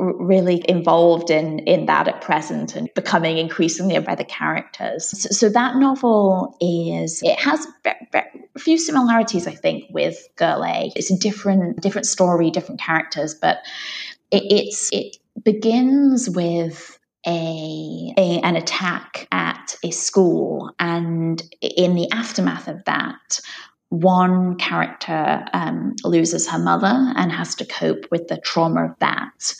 really 0.00 0.64
involved 0.68 1.30
in, 1.30 1.60
in 1.60 1.86
that 1.86 2.08
at 2.08 2.22
present 2.22 2.74
and 2.74 2.92
becoming 2.94 3.38
increasingly 3.38 3.94
aware 3.94 4.14
of 4.14 4.18
the 4.18 4.24
characters. 4.24 5.10
So, 5.10 5.28
so, 5.28 5.48
that 5.50 5.76
novel 5.76 6.56
is, 6.60 7.22
it 7.22 7.38
has 7.38 7.64
a 8.14 8.58
few 8.58 8.78
similarities, 8.78 9.46
I 9.46 9.54
think, 9.54 9.84
with 9.90 10.18
Girl 10.34 10.64
A. 10.64 10.90
It's 10.96 11.12
a 11.12 11.16
different, 11.16 11.80
different 11.80 12.06
story, 12.06 12.50
different 12.50 12.80
characters, 12.80 13.32
but 13.32 13.58
it, 14.32 14.42
it's, 14.50 14.90
it 14.92 15.18
begins 15.44 16.28
with 16.28 16.98
a, 17.24 18.12
a, 18.18 18.21
an 18.42 18.56
attack 18.56 19.26
at 19.32 19.76
a 19.84 19.90
school, 19.90 20.70
and 20.78 21.42
in 21.60 21.94
the 21.94 22.10
aftermath 22.10 22.68
of 22.68 22.84
that, 22.84 23.40
one 23.88 24.56
character 24.56 25.44
um, 25.52 25.94
loses 26.04 26.48
her 26.48 26.58
mother 26.58 27.12
and 27.16 27.30
has 27.30 27.54
to 27.56 27.66
cope 27.66 28.06
with 28.10 28.28
the 28.28 28.38
trauma 28.38 28.86
of 28.86 28.98
that. 29.00 29.54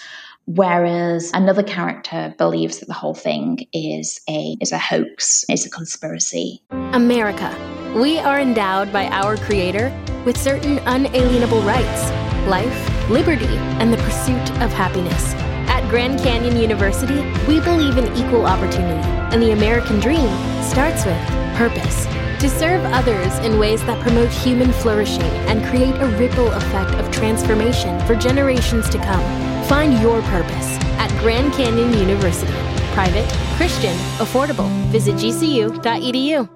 Whereas 0.46 1.30
another 1.34 1.62
character 1.62 2.34
believes 2.36 2.80
that 2.80 2.86
the 2.86 2.94
whole 2.94 3.14
thing 3.14 3.66
is 3.72 4.20
a 4.28 4.56
is 4.60 4.72
a 4.72 4.78
hoax, 4.78 5.44
is 5.48 5.64
a 5.66 5.70
conspiracy. 5.70 6.62
America. 6.70 7.54
We 7.94 8.18
are 8.18 8.40
endowed 8.40 8.92
by 8.92 9.06
our 9.08 9.36
Creator 9.36 9.92
with 10.24 10.36
certain 10.36 10.78
unalienable 10.86 11.60
rights 11.62 12.10
life, 12.48 13.08
liberty, 13.10 13.56
and 13.78 13.92
the 13.92 13.98
pursuit 13.98 14.50
of 14.62 14.72
happiness. 14.72 15.51
Grand 15.92 16.18
Canyon 16.20 16.56
University, 16.56 17.20
we 17.46 17.60
believe 17.60 17.98
in 17.98 18.06
equal 18.16 18.46
opportunity, 18.46 19.06
and 19.30 19.42
the 19.42 19.52
American 19.52 20.00
dream 20.00 20.26
starts 20.62 21.04
with 21.04 21.18
purpose. 21.54 22.06
To 22.40 22.48
serve 22.48 22.82
others 22.94 23.38
in 23.40 23.58
ways 23.58 23.84
that 23.84 24.00
promote 24.00 24.30
human 24.30 24.72
flourishing 24.72 25.20
and 25.20 25.62
create 25.66 25.94
a 25.96 26.06
ripple 26.18 26.50
effect 26.52 26.94
of 26.94 27.10
transformation 27.10 28.00
for 28.06 28.14
generations 28.14 28.88
to 28.88 28.96
come. 28.96 29.64
Find 29.66 30.00
your 30.00 30.22
purpose 30.22 30.78
at 30.96 31.10
Grand 31.20 31.52
Canyon 31.52 31.92
University. 31.92 32.54
Private, 32.94 33.30
Christian, 33.58 33.94
affordable. 34.16 34.70
Visit 34.86 35.16
gcu.edu 35.16 36.48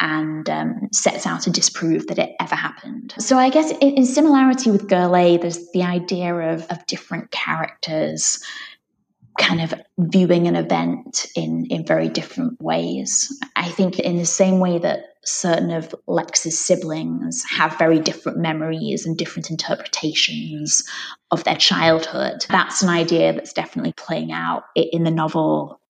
and 0.00 0.50
um, 0.50 0.88
sets 0.92 1.26
out 1.26 1.40
to 1.42 1.50
disprove 1.50 2.08
that 2.08 2.18
it 2.18 2.34
ever 2.38 2.54
happened. 2.54 3.14
So 3.18 3.38
I 3.38 3.48
guess 3.48 3.70
in, 3.70 3.94
in 3.94 4.04
similarity 4.04 4.70
with 4.70 4.88
Girl 4.88 5.16
A, 5.16 5.38
there's 5.38 5.70
the 5.72 5.84
idea 5.84 6.34
of, 6.34 6.66
of 6.70 6.84
different 6.86 7.30
characters 7.30 8.44
kind 9.38 9.60
of 9.60 9.74
viewing 9.98 10.46
an 10.46 10.56
event 10.56 11.26
in, 11.34 11.66
in 11.66 11.84
very 11.86 12.08
different 12.08 12.60
ways. 12.60 13.36
I 13.56 13.68
think 13.68 13.98
in 13.98 14.18
the 14.18 14.26
same 14.26 14.60
way 14.60 14.78
that 14.78 15.14
certain 15.24 15.70
of 15.70 15.94
Lex's 16.06 16.58
siblings 16.58 17.44
have 17.50 17.78
very 17.78 17.98
different 17.98 18.38
memories 18.38 19.06
and 19.06 19.16
different 19.16 19.50
interpretations 19.50 20.88
of 21.30 21.44
their 21.44 21.56
childhood, 21.56 22.46
that's 22.48 22.82
an 22.82 22.88
idea 22.88 23.32
that's 23.32 23.52
definitely 23.52 23.94
playing 23.94 24.32
out 24.32 24.64
in 24.76 25.04
the 25.04 25.10
novel 25.10 25.80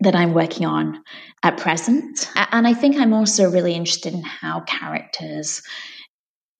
that 0.00 0.14
I'm 0.14 0.34
working 0.34 0.66
on 0.66 1.02
at 1.42 1.56
present. 1.56 2.30
And 2.52 2.66
I 2.66 2.74
think 2.74 2.96
I'm 2.96 3.14
also 3.14 3.50
really 3.50 3.74
interested 3.74 4.12
in 4.12 4.22
how 4.22 4.60
characters 4.60 5.62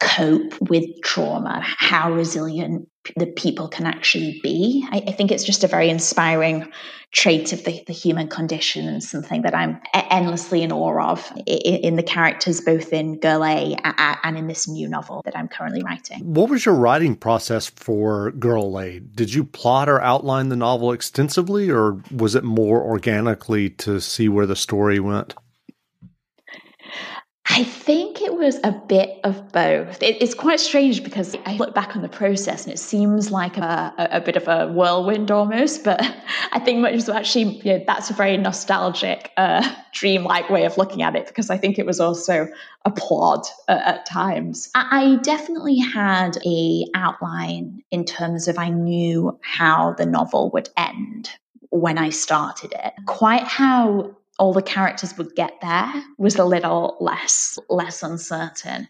cope 0.01 0.55
with 0.61 0.85
trauma, 1.03 1.61
how 1.63 2.13
resilient 2.13 2.89
the 3.17 3.27
people 3.27 3.69
can 3.69 3.87
actually 3.87 4.41
be. 4.43 4.87
I, 4.91 5.03
I, 5.07 5.13
think 5.13 5.31
it's 5.31 5.45
just 5.45 5.63
a 5.63 5.69
very 5.69 5.89
inspiring 5.89 6.71
trait 7.13 7.53
of 7.53 7.65
the, 7.65 7.83
the 7.87 7.93
human 7.93 8.29
condition 8.29 8.89
and 8.89 9.03
something 9.03 9.43
that 9.43 9.55
I'm 9.55 9.81
endlessly 9.95 10.63
in 10.63 10.73
awe 10.73 11.13
of 11.13 11.33
in, 11.47 11.77
in 11.77 11.97
the 11.97 12.03
characters, 12.03 12.61
both 12.61 12.93
in 12.93 13.19
Girl 13.21 13.45
A 13.45 13.77
and 14.25 14.37
in 14.37 14.49
this 14.49 14.69
new 14.69 14.89
novel 14.89 15.23
that 15.25 15.37
I'm 15.37 15.49
currently 15.49 15.83
writing. 15.83 16.19
What 16.35 16.51
was 16.51 16.67
your 16.67 16.75
writing 16.75 17.15
process 17.15 17.69
for 17.69 18.33
Girl 18.33 18.79
A? 18.79 18.99
Did 18.99 19.33
you 19.33 19.45
plot 19.45 19.89
or 19.89 20.01
outline 20.01 20.49
the 20.49 20.57
novel 20.57 20.93
extensively, 20.93 21.71
or 21.71 22.03
was 22.11 22.35
it 22.35 22.45
more 22.45 22.83
organically 22.83 23.71
to 23.71 24.01
see 24.01 24.29
where 24.29 24.47
the 24.47 24.57
story 24.57 25.01
went? 25.01 25.35
I 27.49 27.65
think 27.65 28.21
it 28.23 28.35
was 28.35 28.59
a 28.65 28.73
bit 28.73 29.21
of 29.23 29.53
both. 29.53 30.03
It, 30.03 30.21
it's 30.21 30.35
quite 30.35 30.59
strange 30.59 31.05
because 31.05 31.37
I 31.47 31.57
look 31.57 31.75
back 31.75 31.95
on 31.95 32.03
the 32.03 32.09
process 32.09 32.65
and 32.65 32.73
it 32.73 32.79
seems 32.79 33.31
like 33.31 33.57
a, 33.57 33.95
a, 33.97 34.09
a 34.17 34.21
bit 34.21 34.37
of 34.37 34.49
a 34.49 34.67
whirlwind 34.73 35.31
almost, 35.31 35.85
but 35.85 36.01
I 36.53 36.59
think 36.59 36.81
much 36.81 37.09
actually 37.09 37.61
you 37.61 37.79
know, 37.79 37.85
that's 37.87 38.11
a 38.11 38.15
very 38.15 38.37
nostalgic, 38.37 39.31
uh, 39.37 39.69
dreamlike 39.93 40.51
way 40.51 40.65
of 40.65 40.77
looking 40.77 41.03
at 41.03 41.15
it 41.15 41.29
because 41.29 41.49
I 41.49 41.57
think 41.57 41.79
it 41.79 41.87
was 41.87 42.01
also 42.01 42.49
a 42.85 42.91
plot 42.91 43.47
uh, 43.69 43.81
at 43.85 44.07
times. 44.07 44.69
I, 44.75 44.89
I 44.91 45.17
definitely 45.23 45.79
had 45.79 46.39
a 46.45 46.87
outline 46.95 47.83
in 47.91 48.05
terms 48.05 48.49
of 48.49 48.59
I 48.59 48.71
knew 48.71 49.39
how 49.43 49.95
the 49.95 50.07
novel 50.07 50.51
would 50.51 50.69
end 50.77 51.31
when 51.71 51.99
I 51.99 52.11
started 52.11 52.73
it. 52.73 52.95
Quite 53.07 53.45
how 53.45 54.17
all 54.39 54.53
the 54.53 54.63
characters 54.63 55.17
would 55.17 55.35
get 55.35 55.55
there 55.61 55.93
was 56.19 56.37
a 56.37 56.45
little 56.45 56.97
less 57.01 57.59
less 57.69 58.03
uncertain. 58.03 58.89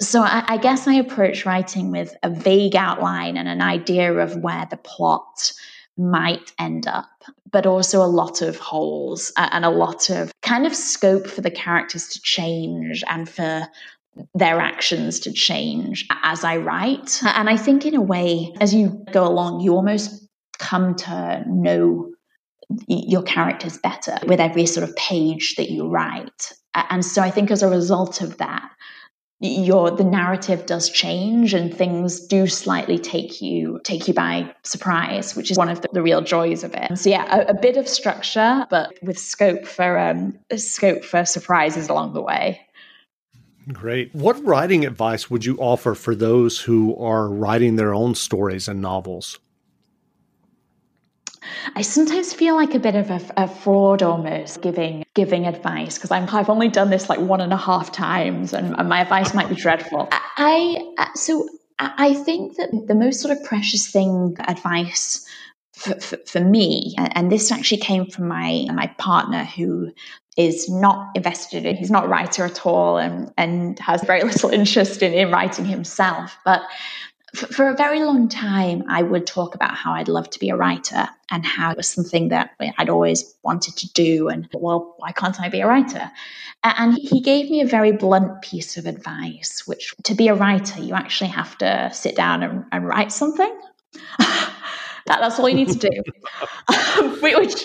So 0.00 0.22
I, 0.22 0.44
I 0.48 0.56
guess 0.56 0.88
I 0.88 0.94
approach 0.94 1.46
writing 1.46 1.90
with 1.90 2.16
a 2.22 2.30
vague 2.30 2.74
outline 2.74 3.36
and 3.36 3.48
an 3.48 3.62
idea 3.62 4.12
of 4.14 4.36
where 4.36 4.66
the 4.68 4.76
plot 4.76 5.52
might 5.96 6.52
end 6.58 6.88
up, 6.88 7.22
but 7.52 7.66
also 7.66 8.02
a 8.02 8.06
lot 8.06 8.42
of 8.42 8.58
holes 8.58 9.32
and 9.36 9.64
a 9.64 9.70
lot 9.70 10.10
of 10.10 10.32
kind 10.42 10.66
of 10.66 10.74
scope 10.74 11.26
for 11.26 11.40
the 11.40 11.50
characters 11.50 12.08
to 12.08 12.20
change 12.20 13.04
and 13.08 13.28
for 13.28 13.68
their 14.34 14.60
actions 14.60 15.20
to 15.20 15.32
change 15.32 16.06
as 16.22 16.44
I 16.44 16.56
write. 16.56 17.20
And 17.24 17.48
I 17.48 17.56
think, 17.56 17.86
in 17.86 17.94
a 17.94 18.00
way, 18.00 18.52
as 18.60 18.74
you 18.74 19.04
go 19.12 19.26
along, 19.26 19.60
you 19.60 19.74
almost 19.74 20.28
come 20.58 20.94
to 20.94 21.44
know 21.46 22.13
your 22.88 23.22
characters 23.22 23.78
better 23.78 24.16
with 24.26 24.40
every 24.40 24.66
sort 24.66 24.88
of 24.88 24.94
page 24.96 25.54
that 25.56 25.70
you 25.70 25.88
write. 25.88 26.52
And 26.74 27.04
so 27.04 27.22
I 27.22 27.30
think 27.30 27.50
as 27.50 27.62
a 27.62 27.68
result 27.68 28.20
of 28.20 28.38
that, 28.38 28.70
your 29.40 29.90
the 29.90 30.04
narrative 30.04 30.64
does 30.66 30.88
change 30.88 31.52
and 31.52 31.74
things 31.74 32.20
do 32.26 32.46
slightly 32.46 32.98
take 32.98 33.42
you 33.42 33.80
take 33.84 34.08
you 34.08 34.14
by 34.14 34.50
surprise 34.62 35.34
which 35.34 35.50
is 35.50 35.58
one 35.58 35.68
of 35.68 35.82
the, 35.82 35.88
the 35.92 36.02
real 36.02 36.22
joys 36.22 36.64
of 36.64 36.72
it 36.72 36.96
so 36.96 37.10
yeah 37.10 37.40
a, 37.40 37.50
a, 37.50 37.54
bit 37.54 37.76
of 37.76 37.86
structure 37.86 38.64
but 38.70 38.94
with 39.02 39.18
scope 39.18 39.66
for 39.66 39.98
um 39.98 40.38
scope 40.56 41.04
for 41.04 41.24
surprises 41.24 41.88
along 41.88 42.14
the 42.14 42.22
way 42.22 42.60
Great. 43.72 44.14
What 44.14 44.44
writing 44.44 44.84
advice 44.84 45.30
would 45.30 45.46
you 45.46 45.56
offer 45.56 45.94
for 45.94 46.14
those 46.14 46.60
who 46.60 46.94
are 46.96 47.30
writing 47.30 47.76
their 47.76 47.94
own 47.94 48.14
stories 48.14 48.68
and 48.68 48.82
novels? 48.82 49.38
I 51.76 51.82
sometimes 51.82 52.32
feel 52.32 52.54
like 52.54 52.74
a 52.74 52.78
bit 52.78 52.94
of 52.94 53.10
a, 53.10 53.20
a 53.36 53.48
fraud 53.48 54.02
almost 54.02 54.62
giving 54.62 55.04
giving 55.14 55.46
advice 55.46 55.96
because 55.96 56.10
I've 56.10 56.50
only 56.50 56.68
done 56.68 56.90
this 56.90 57.08
like 57.08 57.20
one 57.20 57.40
and 57.40 57.52
a 57.52 57.56
half 57.56 57.92
times, 57.92 58.52
and, 58.52 58.74
and 58.78 58.88
my 58.88 59.00
advice 59.00 59.34
might 59.34 59.48
be 59.48 59.54
dreadful. 59.54 60.08
I, 60.10 60.94
I 60.98 61.02
uh, 61.02 61.14
so 61.14 61.48
I 61.78 62.14
think 62.14 62.56
that 62.56 62.86
the 62.86 62.94
most 62.94 63.20
sort 63.20 63.36
of 63.36 63.42
precious 63.44 63.90
thing 63.90 64.36
advice 64.46 65.26
for, 65.72 65.94
for, 66.00 66.16
for, 66.24 66.40
me, 66.40 66.94
and 66.96 67.32
this 67.32 67.50
actually 67.50 67.80
came 67.80 68.06
from 68.06 68.28
my 68.28 68.66
my 68.72 68.86
partner 68.98 69.44
who 69.44 69.92
is 70.36 70.68
not 70.68 71.10
invested 71.14 71.64
in, 71.64 71.76
he's 71.76 71.90
not 71.90 72.04
a 72.04 72.08
writer 72.08 72.44
at 72.44 72.66
all 72.66 72.98
and, 72.98 73.32
and 73.36 73.78
has 73.78 74.02
very 74.02 74.22
little 74.22 74.50
interest 74.52 75.02
in, 75.02 75.12
in 75.12 75.30
writing 75.30 75.64
himself. 75.64 76.36
But 76.44 76.62
for 77.34 77.68
a 77.68 77.74
very 77.74 78.00
long 78.00 78.28
time, 78.28 78.84
I 78.88 79.02
would 79.02 79.26
talk 79.26 79.54
about 79.54 79.74
how 79.74 79.92
I'd 79.92 80.08
love 80.08 80.30
to 80.30 80.38
be 80.38 80.50
a 80.50 80.56
writer 80.56 81.08
and 81.30 81.44
how 81.44 81.72
it 81.72 81.76
was 81.76 81.88
something 81.88 82.28
that 82.28 82.50
I'd 82.78 82.88
always 82.88 83.34
wanted 83.42 83.76
to 83.78 83.92
do. 83.92 84.28
And 84.28 84.48
well, 84.52 84.94
why 84.98 85.12
can't 85.12 85.40
I 85.40 85.48
be 85.48 85.60
a 85.60 85.66
writer? 85.66 86.10
And 86.62 86.96
he 86.96 87.20
gave 87.20 87.50
me 87.50 87.60
a 87.60 87.66
very 87.66 87.92
blunt 87.92 88.42
piece 88.42 88.76
of 88.76 88.86
advice, 88.86 89.66
which 89.66 89.94
to 90.04 90.14
be 90.14 90.28
a 90.28 90.34
writer, 90.34 90.80
you 90.80 90.94
actually 90.94 91.30
have 91.30 91.58
to 91.58 91.90
sit 91.92 92.16
down 92.16 92.42
and, 92.42 92.64
and 92.72 92.86
write 92.86 93.12
something. 93.12 93.52
that, 94.18 94.54
that's 95.06 95.38
all 95.38 95.48
you 95.48 95.56
need 95.56 95.68
to 95.68 95.90
do. 95.90 96.02
which, 97.20 97.64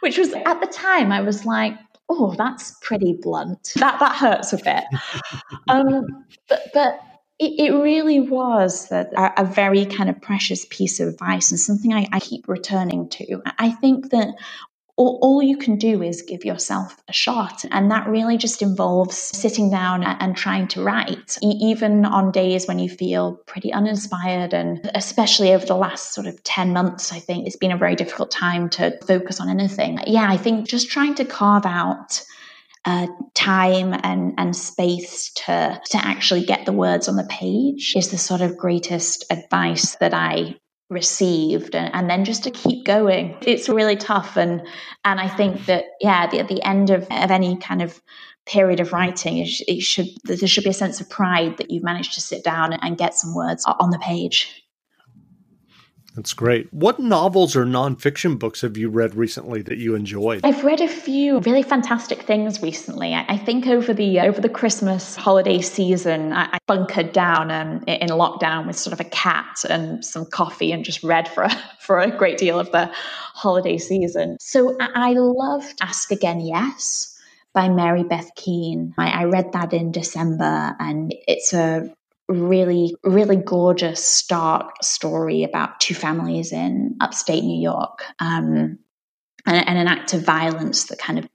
which 0.00 0.18
was 0.18 0.32
at 0.32 0.60
the 0.60 0.68
time, 0.72 1.12
I 1.12 1.20
was 1.20 1.44
like, 1.44 1.74
oh, 2.08 2.34
that's 2.36 2.76
pretty 2.82 3.18
blunt. 3.20 3.72
That 3.76 4.00
that 4.00 4.16
hurts 4.16 4.52
a 4.52 4.56
bit. 4.56 4.84
Um, 5.68 6.24
but 6.48 6.70
but 6.72 7.00
it, 7.38 7.68
it 7.68 7.72
really 7.72 8.20
was 8.20 8.90
a, 8.90 9.08
a, 9.36 9.44
very 9.44 9.86
kind 9.86 10.10
of 10.10 10.20
precious 10.20 10.66
piece 10.68 10.98
of 10.98 11.08
advice 11.08 11.50
and 11.50 11.60
something 11.60 11.92
I, 11.92 12.08
I 12.12 12.20
keep 12.20 12.48
returning 12.48 13.08
to. 13.10 13.42
I 13.58 13.70
think 13.70 14.10
that 14.10 14.34
all, 14.96 15.20
all, 15.22 15.40
you 15.40 15.56
can 15.56 15.76
do 15.76 16.02
is 16.02 16.22
give 16.22 16.44
yourself 16.44 17.00
a 17.06 17.12
shot. 17.12 17.64
And 17.70 17.88
that 17.92 18.08
really 18.08 18.36
just 18.36 18.62
involves 18.62 19.16
sitting 19.16 19.70
down 19.70 20.02
and 20.02 20.36
trying 20.36 20.66
to 20.68 20.82
write, 20.82 21.38
even 21.40 22.04
on 22.04 22.32
days 22.32 22.66
when 22.66 22.80
you 22.80 22.88
feel 22.88 23.36
pretty 23.46 23.72
uninspired. 23.72 24.52
And 24.52 24.90
especially 24.96 25.54
over 25.54 25.64
the 25.64 25.76
last 25.76 26.14
sort 26.14 26.26
of 26.26 26.42
10 26.42 26.72
months, 26.72 27.12
I 27.12 27.20
think 27.20 27.46
it's 27.46 27.54
been 27.54 27.70
a 27.70 27.76
very 27.76 27.94
difficult 27.94 28.32
time 28.32 28.68
to 28.70 28.98
focus 29.06 29.40
on 29.40 29.48
anything. 29.48 30.00
Yeah, 30.04 30.26
I 30.28 30.36
think 30.36 30.66
just 30.66 30.90
trying 30.90 31.14
to 31.14 31.24
carve 31.24 31.64
out 31.64 32.20
uh, 32.84 33.06
time 33.34 33.94
and, 34.02 34.34
and 34.38 34.54
space 34.56 35.32
to 35.32 35.80
to 35.90 35.98
actually 35.98 36.44
get 36.44 36.64
the 36.66 36.72
words 36.72 37.08
on 37.08 37.16
the 37.16 37.24
page 37.24 37.94
is 37.96 38.10
the 38.10 38.18
sort 38.18 38.40
of 38.40 38.56
greatest 38.56 39.24
advice 39.30 39.96
that 39.96 40.14
I 40.14 40.56
received. 40.90 41.74
And, 41.74 41.94
and 41.94 42.08
then 42.08 42.24
just 42.24 42.44
to 42.44 42.50
keep 42.50 42.86
going. 42.86 43.36
It's 43.42 43.68
really 43.68 43.96
tough. 43.96 44.36
And 44.36 44.62
and 45.04 45.20
i 45.20 45.28
think 45.28 45.66
that 45.66 45.84
yeah 46.00 46.26
the, 46.26 46.38
at 46.38 46.48
the 46.48 46.62
end 46.62 46.90
of, 46.90 47.02
of 47.10 47.30
any 47.30 47.56
kind 47.56 47.82
of 47.82 48.00
period 48.46 48.80
of 48.80 48.92
writing 48.92 49.38
it, 49.38 49.48
it 49.66 49.82
should 49.82 50.06
there 50.24 50.36
should 50.36 50.64
be 50.64 50.70
a 50.70 50.74
sense 50.74 51.00
of 51.00 51.10
pride 51.10 51.56
that 51.58 51.70
you've 51.70 51.82
managed 51.82 52.14
to 52.14 52.20
sit 52.20 52.42
down 52.42 52.72
and 52.72 52.96
get 52.96 53.14
some 53.14 53.34
words 53.34 53.64
on 53.66 53.90
the 53.90 53.98
page 53.98 54.64
that's 56.18 56.34
great. 56.34 56.66
What 56.72 56.98
novels 56.98 57.54
or 57.54 57.64
nonfiction 57.64 58.40
books 58.40 58.62
have 58.62 58.76
you 58.76 58.88
read 58.88 59.14
recently 59.14 59.62
that 59.62 59.78
you 59.78 59.94
enjoyed? 59.94 60.40
I've 60.42 60.64
read 60.64 60.80
a 60.80 60.88
few 60.88 61.38
really 61.38 61.62
fantastic 61.62 62.22
things 62.22 62.60
recently. 62.60 63.14
I, 63.14 63.36
think 63.36 63.68
over 63.68 63.94
the 63.94 64.18
over 64.18 64.40
the 64.40 64.48
Christmas 64.48 65.14
holiday 65.14 65.60
season, 65.60 66.32
I, 66.32 66.48
I 66.54 66.58
bunkered 66.66 67.12
down 67.12 67.52
um, 67.52 67.84
in 67.86 68.08
lockdown 68.08 68.66
with 68.66 68.76
sort 68.76 68.94
of 68.94 68.98
a 68.98 69.08
cat 69.10 69.64
and 69.70 70.04
some 70.04 70.26
coffee 70.26 70.72
and 70.72 70.84
just 70.84 71.04
read 71.04 71.28
for 71.28 71.44
a, 71.44 71.50
for 71.78 72.00
a 72.00 72.10
great 72.10 72.36
deal 72.36 72.58
of 72.58 72.72
the 72.72 72.90
holiday 72.92 73.78
season. 73.78 74.38
So 74.40 74.76
I, 74.80 75.10
I 75.10 75.12
loved 75.12 75.78
Ask 75.80 76.10
Again 76.10 76.40
Yes 76.40 77.16
by 77.54 77.68
Mary 77.68 78.02
Beth 78.02 78.32
Keane. 78.34 78.92
I, 78.98 79.22
I, 79.22 79.24
read 79.26 79.52
that 79.52 79.72
in 79.72 79.92
December, 79.92 80.74
and 80.80 81.14
it's 81.28 81.52
a 81.52 81.94
really, 82.28 82.94
really 83.02 83.36
gorgeous, 83.36 84.04
stark 84.04 84.82
story 84.82 85.44
about 85.44 85.80
two 85.80 85.94
families 85.94 86.52
in 86.52 86.96
upstate 87.00 87.42
New 87.42 87.60
York 87.60 88.04
um, 88.20 88.78
and, 89.46 89.68
and, 89.68 89.78
an 89.78 89.88
act 89.88 90.12
of 90.12 90.24
violence 90.24 90.84
that 90.84 90.98
kind 90.98 91.18
of 91.18 91.28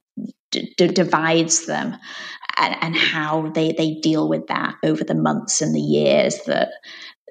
d- 0.50 0.72
d- 0.76 0.86
divides 0.88 1.66
them 1.66 1.96
and, 2.58 2.76
and, 2.80 2.96
how 2.96 3.50
they, 3.50 3.72
they 3.72 3.94
deal 3.94 4.28
with 4.28 4.46
that 4.46 4.76
over 4.84 5.02
the 5.02 5.14
months 5.14 5.60
and 5.60 5.74
the 5.74 5.80
years 5.80 6.38
that 6.46 6.68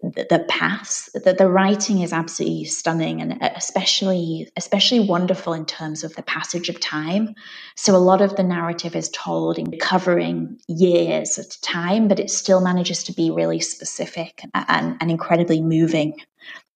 the, 0.03 0.45
paths 0.49 1.09
the, 1.13 1.33
the 1.33 1.49
writing 1.49 2.01
is 2.01 2.11
absolutely 2.11 2.65
stunning 2.65 3.21
and 3.21 3.41
uh, 3.41 3.49
especially 3.55 4.51
especially 4.57 4.99
wonderful 4.99 5.53
in 5.53 5.65
terms 5.65 6.03
of 6.03 6.15
the 6.15 6.23
passage 6.23 6.69
of 6.69 6.79
time. 6.79 7.33
So 7.75 7.95
a 7.95 7.97
lot 7.97 8.21
of 8.21 8.35
the 8.35 8.43
narrative 8.43 8.95
is 8.95 9.09
told 9.09 9.57
in 9.57 9.77
covering 9.79 10.59
years 10.67 11.39
at 11.39 11.55
a 11.55 11.61
time 11.61 12.07
but 12.07 12.19
it 12.19 12.29
still 12.29 12.61
manages 12.61 13.03
to 13.05 13.13
be 13.13 13.31
really 13.31 13.59
specific 13.59 14.43
and, 14.53 14.97
and 14.99 15.09
incredibly 15.09 15.61
moving 15.61 16.15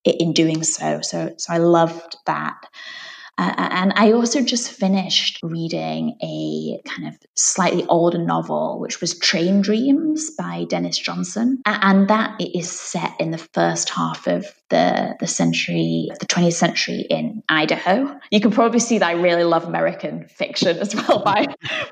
in 0.03 0.31
doing 0.31 0.63
so. 0.63 1.01
So 1.01 1.33
so 1.37 1.53
i 1.53 1.57
loved 1.57 2.15
that 2.25 2.57
uh, 3.37 3.53
and 3.71 3.93
I 3.95 4.13
also 4.13 4.41
just 4.41 4.71
finished 4.71 5.39
reading 5.43 6.17
a 6.23 6.81
kind 6.89 7.07
of 7.07 7.15
slightly 7.35 7.85
older 7.85 8.17
novel, 8.17 8.79
which 8.79 8.99
was 8.99 9.17
Train 9.19 9.61
Dreams 9.61 10.31
by 10.31 10.65
Denis 10.67 10.97
Johnson. 10.97 11.61
And 11.65 12.07
that 12.07 12.39
is 12.41 12.71
set 12.71 13.13
in 13.19 13.31
the 13.31 13.37
first 13.37 13.89
half 13.89 14.25
of 14.27 14.47
the, 14.69 15.15
the 15.19 15.27
century, 15.27 16.09
the 16.19 16.25
20th 16.25 16.53
century 16.53 17.01
in 17.09 17.43
Idaho. 17.47 18.19
You 18.31 18.41
can 18.41 18.51
probably 18.51 18.79
see 18.79 18.97
that 18.97 19.07
I 19.07 19.13
really 19.13 19.43
love 19.43 19.63
American 19.63 20.25
fiction 20.27 20.77
as 20.77 20.95
well 20.95 21.19
by, 21.25 21.47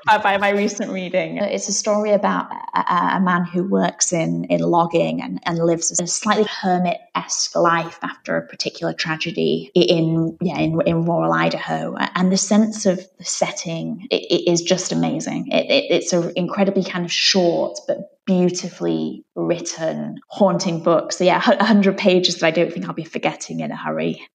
by, 0.06 0.18
by 0.18 0.36
my 0.36 0.50
recent 0.50 0.92
reading. 0.92 1.38
It's 1.38 1.68
a 1.68 1.72
story 1.72 2.12
about 2.12 2.50
a, 2.74 3.16
a, 3.16 3.20
man 3.20 3.44
who 3.44 3.64
works 3.64 4.12
in, 4.12 4.44
in 4.44 4.60
logging 4.60 5.22
and, 5.22 5.40
and 5.44 5.58
lives 5.58 5.98
a 5.98 6.06
slightly 6.06 6.44
hermit 6.44 6.98
esque 7.14 7.56
life 7.56 7.98
after 8.02 8.36
a 8.36 8.46
particular 8.46 8.92
tragedy 8.92 9.70
in, 9.74 10.36
yeah, 10.40 10.58
in, 10.58 10.80
in 10.82 11.04
rural 11.04 11.32
Idaho. 11.32 11.96
And 12.14 12.30
the 12.30 12.36
sense 12.36 12.86
of 12.86 12.98
the 13.18 13.24
setting 13.24 14.06
it, 14.10 14.22
it 14.22 14.50
is 14.50 14.62
just 14.62 14.92
amazing. 14.92 15.48
It, 15.48 15.70
it, 15.70 15.84
it's 15.90 16.12
an 16.12 16.32
incredibly 16.36 16.84
kind 16.84 17.04
of 17.04 17.12
short 17.12 17.78
but 17.86 18.15
beautifully 18.26 19.24
written, 19.34 20.18
haunting 20.28 20.82
book. 20.82 21.12
So, 21.12 21.24
yeah, 21.24 21.42
100 21.46 21.96
pages 21.96 22.36
that 22.36 22.46
I 22.46 22.50
don't 22.50 22.72
think 22.72 22.86
I'll 22.86 22.94
be 22.94 23.04
forgetting 23.04 23.60
in 23.60 23.70
a 23.70 23.76
hurry. 23.76 24.26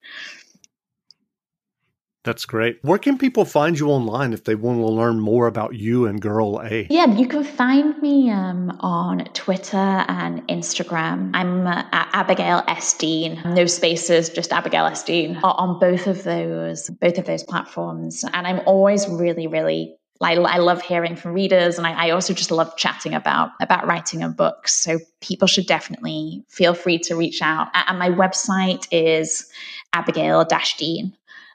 That's 2.23 2.45
great. 2.45 2.77
Where 2.83 2.99
can 2.99 3.17
people 3.17 3.45
find 3.45 3.79
you 3.79 3.89
online 3.89 4.31
if 4.31 4.43
they 4.43 4.53
want 4.53 4.79
to 4.79 4.85
learn 4.85 5.19
more 5.19 5.47
about 5.47 5.73
you 5.73 6.05
and 6.05 6.21
Girl 6.21 6.61
A? 6.63 6.85
Yeah, 6.89 7.07
you 7.15 7.27
can 7.27 7.43
find 7.43 7.99
me 7.99 8.29
um, 8.29 8.77
on 8.79 9.25
Twitter 9.33 9.77
and 9.77 10.47
Instagram. 10.47 11.31
I'm 11.33 11.65
uh, 11.65 11.83
Abigail 11.91 12.63
S. 12.67 12.95
Dean. 12.95 13.41
No 13.43 13.65
spaces, 13.65 14.29
just 14.29 14.53
Abigail 14.53 14.85
S. 14.85 15.03
Dean 15.03 15.37
on 15.37 15.79
both 15.79 16.05
of 16.05 16.23
those, 16.23 16.91
both 16.91 17.17
of 17.17 17.25
those 17.25 17.43
platforms. 17.43 18.23
And 18.33 18.45
I'm 18.45 18.61
always 18.67 19.07
really, 19.07 19.47
really 19.47 19.95
I, 20.21 20.33
I 20.33 20.57
love 20.57 20.81
hearing 20.81 21.15
from 21.15 21.33
readers, 21.33 21.77
and 21.77 21.87
I, 21.87 22.07
I, 22.07 22.09
also 22.11 22.33
just 22.33 22.51
love 22.51 22.75
chatting 22.77 23.13
about 23.13 23.51
about 23.59 23.87
writing 23.87 24.23
and 24.23 24.35
books. 24.35 24.73
So 24.73 24.99
people 25.19 25.47
should 25.47 25.65
definitely 25.65 26.43
feel 26.49 26.73
free 26.73 26.99
to 26.99 27.15
reach 27.15 27.41
out. 27.41 27.69
And 27.73 27.97
my 27.97 28.09
website 28.09 28.87
is 28.91 29.49
abigail-dean 29.93 31.13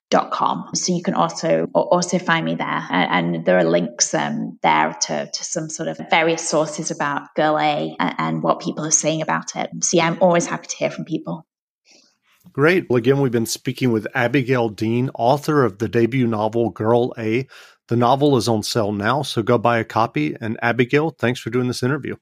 dot 0.08 0.30
com 0.30 0.70
so 0.72 0.94
you 0.94 1.02
can 1.02 1.14
also 1.14 1.68
also 1.74 2.16
find 2.18 2.46
me 2.46 2.54
there 2.54 2.86
and, 2.90 3.44
there 3.44 3.58
are 3.58 3.64
links 3.64 4.14
um, 4.14 4.56
there 4.62 4.96
to, 5.00 5.28
to 5.32 5.44
some 5.44 5.68
sort 5.68 5.88
of 5.88 6.00
various 6.10 6.48
sources 6.48 6.92
about 6.92 7.34
girl 7.34 7.58
a 7.58 7.96
and 7.98 8.40
what 8.40 8.60
people 8.60 8.84
are 8.84 8.92
saying 8.92 9.20
about 9.20 9.56
it 9.56 9.68
so 9.80 9.96
yeah 9.96 10.06
i'm 10.06 10.16
always 10.20 10.46
happy 10.46 10.68
to 10.68 10.76
hear 10.76 10.90
from 10.90 11.04
people 11.04 11.44
Great. 12.52 12.88
Well, 12.88 12.96
again, 12.96 13.20
we've 13.20 13.32
been 13.32 13.44
speaking 13.44 13.92
with 13.92 14.06
Abigail 14.14 14.70
Dean, 14.70 15.10
author 15.14 15.62
of 15.64 15.76
the 15.76 15.88
debut 15.88 16.26
novel 16.26 16.70
Girl 16.70 17.12
A. 17.18 17.46
The 17.88 17.96
novel 17.96 18.36
is 18.36 18.48
on 18.48 18.62
sale 18.62 18.92
now, 18.92 19.22
so 19.22 19.42
go 19.42 19.58
buy 19.58 19.78
a 19.78 19.84
copy. 19.84 20.36
And 20.40 20.58
Abigail, 20.60 21.10
thanks 21.10 21.40
for 21.40 21.50
doing 21.50 21.68
this 21.68 21.82
interview. 21.82 22.16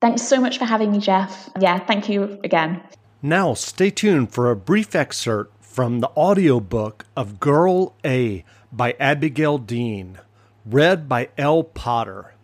Thanks 0.00 0.22
so 0.22 0.40
much 0.40 0.58
for 0.58 0.64
having 0.64 0.90
me, 0.92 0.98
Jeff. 0.98 1.50
Yeah, 1.60 1.78
thank 1.78 2.08
you 2.08 2.40
again. 2.44 2.82
Now, 3.22 3.54
stay 3.54 3.90
tuned 3.90 4.32
for 4.32 4.50
a 4.50 4.56
brief 4.56 4.94
excerpt 4.94 5.64
from 5.64 6.00
the 6.00 6.10
audiobook 6.16 7.04
of 7.16 7.40
Girl 7.40 7.94
A 8.04 8.44
by 8.72 8.94
Abigail 8.98 9.58
Dean, 9.58 10.18
read 10.66 11.08
by 11.08 11.28
L. 11.38 11.62
Potter. 11.62 12.34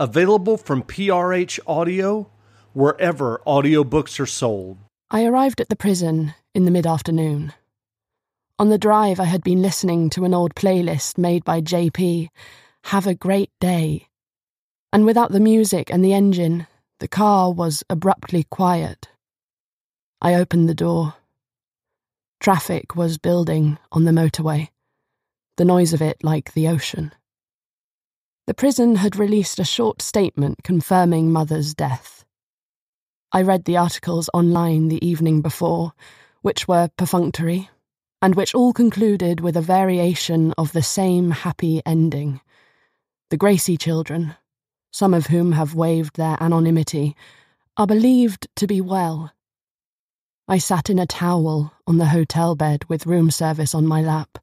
Available 0.00 0.56
from 0.56 0.82
PRH 0.82 1.60
Audio, 1.66 2.28
wherever 2.72 3.40
audiobooks 3.46 4.18
are 4.18 4.26
sold. 4.26 4.78
I 5.10 5.24
arrived 5.24 5.60
at 5.60 5.68
the 5.68 5.76
prison 5.76 6.34
in 6.52 6.64
the 6.64 6.70
mid 6.70 6.86
afternoon. 6.86 7.52
On 8.56 8.68
the 8.68 8.78
drive, 8.78 9.18
I 9.18 9.24
had 9.24 9.42
been 9.42 9.62
listening 9.62 10.10
to 10.10 10.24
an 10.24 10.32
old 10.32 10.54
playlist 10.54 11.18
made 11.18 11.44
by 11.44 11.60
JP, 11.60 12.28
Have 12.84 13.04
a 13.04 13.14
Great 13.16 13.50
Day. 13.58 14.06
And 14.92 15.04
without 15.04 15.32
the 15.32 15.40
music 15.40 15.90
and 15.90 16.04
the 16.04 16.12
engine, 16.12 16.68
the 17.00 17.08
car 17.08 17.52
was 17.52 17.82
abruptly 17.90 18.44
quiet. 18.44 19.08
I 20.20 20.34
opened 20.34 20.68
the 20.68 20.74
door. 20.74 21.14
Traffic 22.38 22.94
was 22.94 23.18
building 23.18 23.76
on 23.90 24.04
the 24.04 24.12
motorway, 24.12 24.68
the 25.56 25.64
noise 25.64 25.92
of 25.92 26.00
it 26.00 26.22
like 26.22 26.52
the 26.52 26.68
ocean. 26.68 27.10
The 28.46 28.54
prison 28.54 28.96
had 28.96 29.16
released 29.16 29.58
a 29.58 29.64
short 29.64 30.00
statement 30.00 30.62
confirming 30.62 31.32
Mother's 31.32 31.74
death. 31.74 32.24
I 33.32 33.42
read 33.42 33.64
the 33.64 33.78
articles 33.78 34.30
online 34.32 34.86
the 34.86 35.04
evening 35.04 35.40
before, 35.42 35.92
which 36.42 36.68
were 36.68 36.88
perfunctory 36.96 37.68
and 38.24 38.36
which 38.36 38.54
all 38.54 38.72
concluded 38.72 39.40
with 39.40 39.54
a 39.54 39.60
variation 39.60 40.54
of 40.56 40.72
the 40.72 40.82
same 40.82 41.30
happy 41.30 41.82
ending 41.84 42.40
the 43.28 43.36
Gracie 43.36 43.76
children, 43.76 44.34
some 44.90 45.12
of 45.12 45.26
whom 45.26 45.52
have 45.52 45.74
waived 45.74 46.16
their 46.16 46.42
anonymity, 46.42 47.14
are 47.76 47.86
believed 47.86 48.48
to 48.56 48.66
be 48.66 48.80
well. 48.80 49.30
I 50.48 50.56
sat 50.56 50.88
in 50.88 50.98
a 50.98 51.06
towel 51.06 51.74
on 51.86 51.98
the 51.98 52.06
hotel 52.06 52.54
bed 52.54 52.86
with 52.88 53.04
room 53.04 53.30
service 53.30 53.74
on 53.74 53.86
my 53.86 54.00
lap, 54.00 54.38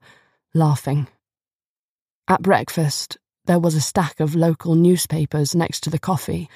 laughing. 0.54 1.08
At 2.28 2.44
breakfast, 2.44 3.18
there 3.46 3.60
was 3.60 3.74
a 3.74 3.82
stack 3.82 4.20
of 4.20 4.36
local 4.36 4.76
newspapers 4.76 5.56
next 5.56 5.82
to 5.82 5.90
the 5.90 5.98
coffee. 5.98 6.52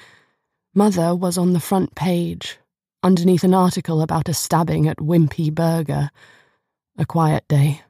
Mother 0.76 1.12
was 1.12 1.36
on 1.36 1.54
the 1.54 1.60
front 1.60 1.96
page, 1.96 2.58
underneath 3.02 3.42
an 3.42 3.54
article 3.54 4.00
about 4.00 4.28
a 4.28 4.34
stabbing 4.34 4.86
at 4.86 4.98
Wimpy 4.98 5.52
Burger. 5.52 6.12
A 6.98 7.04
quiet 7.04 7.46
day. 7.46 7.82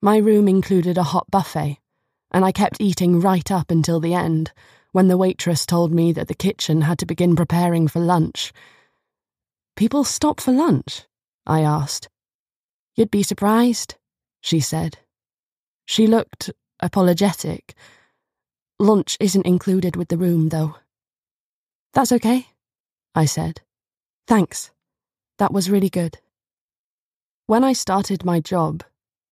My 0.00 0.18
room 0.18 0.46
included 0.46 0.96
a 0.96 1.02
hot 1.02 1.28
buffet, 1.32 1.80
and 2.30 2.44
I 2.44 2.52
kept 2.52 2.80
eating 2.80 3.18
right 3.18 3.50
up 3.50 3.72
until 3.72 3.98
the 3.98 4.14
end, 4.14 4.52
when 4.92 5.08
the 5.08 5.16
waitress 5.16 5.66
told 5.66 5.92
me 5.92 6.12
that 6.12 6.28
the 6.28 6.34
kitchen 6.34 6.82
had 6.82 6.96
to 7.00 7.06
begin 7.06 7.34
preparing 7.34 7.88
for 7.88 7.98
lunch. 7.98 8.52
People 9.74 10.04
stop 10.04 10.40
for 10.40 10.52
lunch? 10.52 11.06
I 11.44 11.62
asked. 11.62 12.08
You'd 12.94 13.10
be 13.10 13.24
surprised, 13.24 13.96
she 14.40 14.60
said. 14.60 14.98
She 15.86 16.06
looked 16.06 16.52
apologetic. 16.78 17.74
Lunch 18.78 19.16
isn't 19.18 19.44
included 19.44 19.96
with 19.96 20.06
the 20.06 20.18
room, 20.18 20.50
though. 20.50 20.76
That's 21.94 22.12
okay, 22.12 22.46
I 23.12 23.24
said. 23.24 23.60
Thanks. 24.28 24.70
That 25.38 25.52
was 25.52 25.68
really 25.68 25.90
good. 25.90 26.18
When 27.48 27.62
I 27.62 27.74
started 27.74 28.24
my 28.24 28.40
job, 28.40 28.82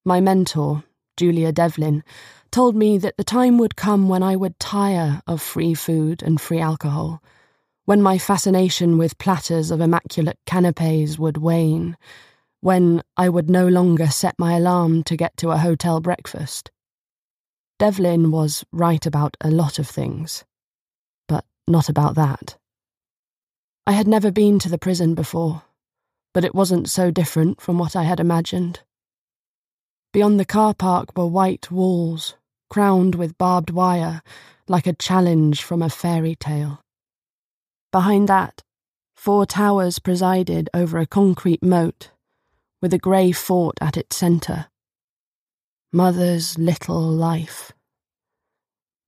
my 0.04 0.20
mentor, 0.20 0.84
Julia 1.16 1.50
Devlin, 1.50 2.04
told 2.52 2.76
me 2.76 2.96
that 2.98 3.16
the 3.16 3.24
time 3.24 3.58
would 3.58 3.74
come 3.74 4.08
when 4.08 4.22
I 4.22 4.36
would 4.36 4.60
tire 4.60 5.20
of 5.26 5.42
free 5.42 5.74
food 5.74 6.22
and 6.22 6.40
free 6.40 6.60
alcohol, 6.60 7.20
when 7.86 8.00
my 8.00 8.18
fascination 8.18 8.98
with 8.98 9.18
platters 9.18 9.72
of 9.72 9.80
immaculate 9.80 10.38
canapes 10.46 11.18
would 11.18 11.38
wane, 11.38 11.96
when 12.60 13.02
I 13.16 13.28
would 13.28 13.50
no 13.50 13.66
longer 13.66 14.06
set 14.06 14.38
my 14.38 14.52
alarm 14.52 15.02
to 15.04 15.16
get 15.16 15.36
to 15.38 15.50
a 15.50 15.58
hotel 15.58 16.00
breakfast. 16.00 16.70
Devlin 17.80 18.30
was 18.30 18.64
right 18.70 19.04
about 19.04 19.36
a 19.40 19.50
lot 19.50 19.80
of 19.80 19.88
things, 19.88 20.44
but 21.26 21.44
not 21.66 21.88
about 21.88 22.14
that. 22.14 22.58
I 23.88 23.92
had 23.92 24.06
never 24.06 24.30
been 24.30 24.60
to 24.60 24.68
the 24.68 24.78
prison 24.78 25.16
before, 25.16 25.64
but 26.34 26.44
it 26.44 26.54
wasn't 26.54 26.90
so 26.90 27.10
different 27.10 27.60
from 27.60 27.78
what 27.78 27.96
I 27.96 28.02
had 28.02 28.20
imagined. 28.20 28.80
Beyond 30.12 30.38
the 30.38 30.44
car 30.44 30.74
park 30.74 31.16
were 31.16 31.26
white 31.26 31.70
walls, 31.70 32.34
crowned 32.68 33.14
with 33.14 33.38
barbed 33.38 33.70
wire, 33.70 34.20
like 34.68 34.86
a 34.86 34.92
challenge 34.92 35.62
from 35.62 35.80
a 35.80 35.88
fairy 35.88 36.34
tale. 36.34 36.82
Behind 37.92 38.28
that, 38.28 38.62
four 39.14 39.46
towers 39.46 40.00
presided 40.00 40.68
over 40.74 40.98
a 40.98 41.06
concrete 41.06 41.62
moat, 41.62 42.10
with 42.82 42.92
a 42.92 42.98
grey 42.98 43.30
fort 43.32 43.78
at 43.80 43.96
its 43.96 44.16
centre. 44.16 44.66
Mother's 45.92 46.58
little 46.58 47.00
life. 47.00 47.72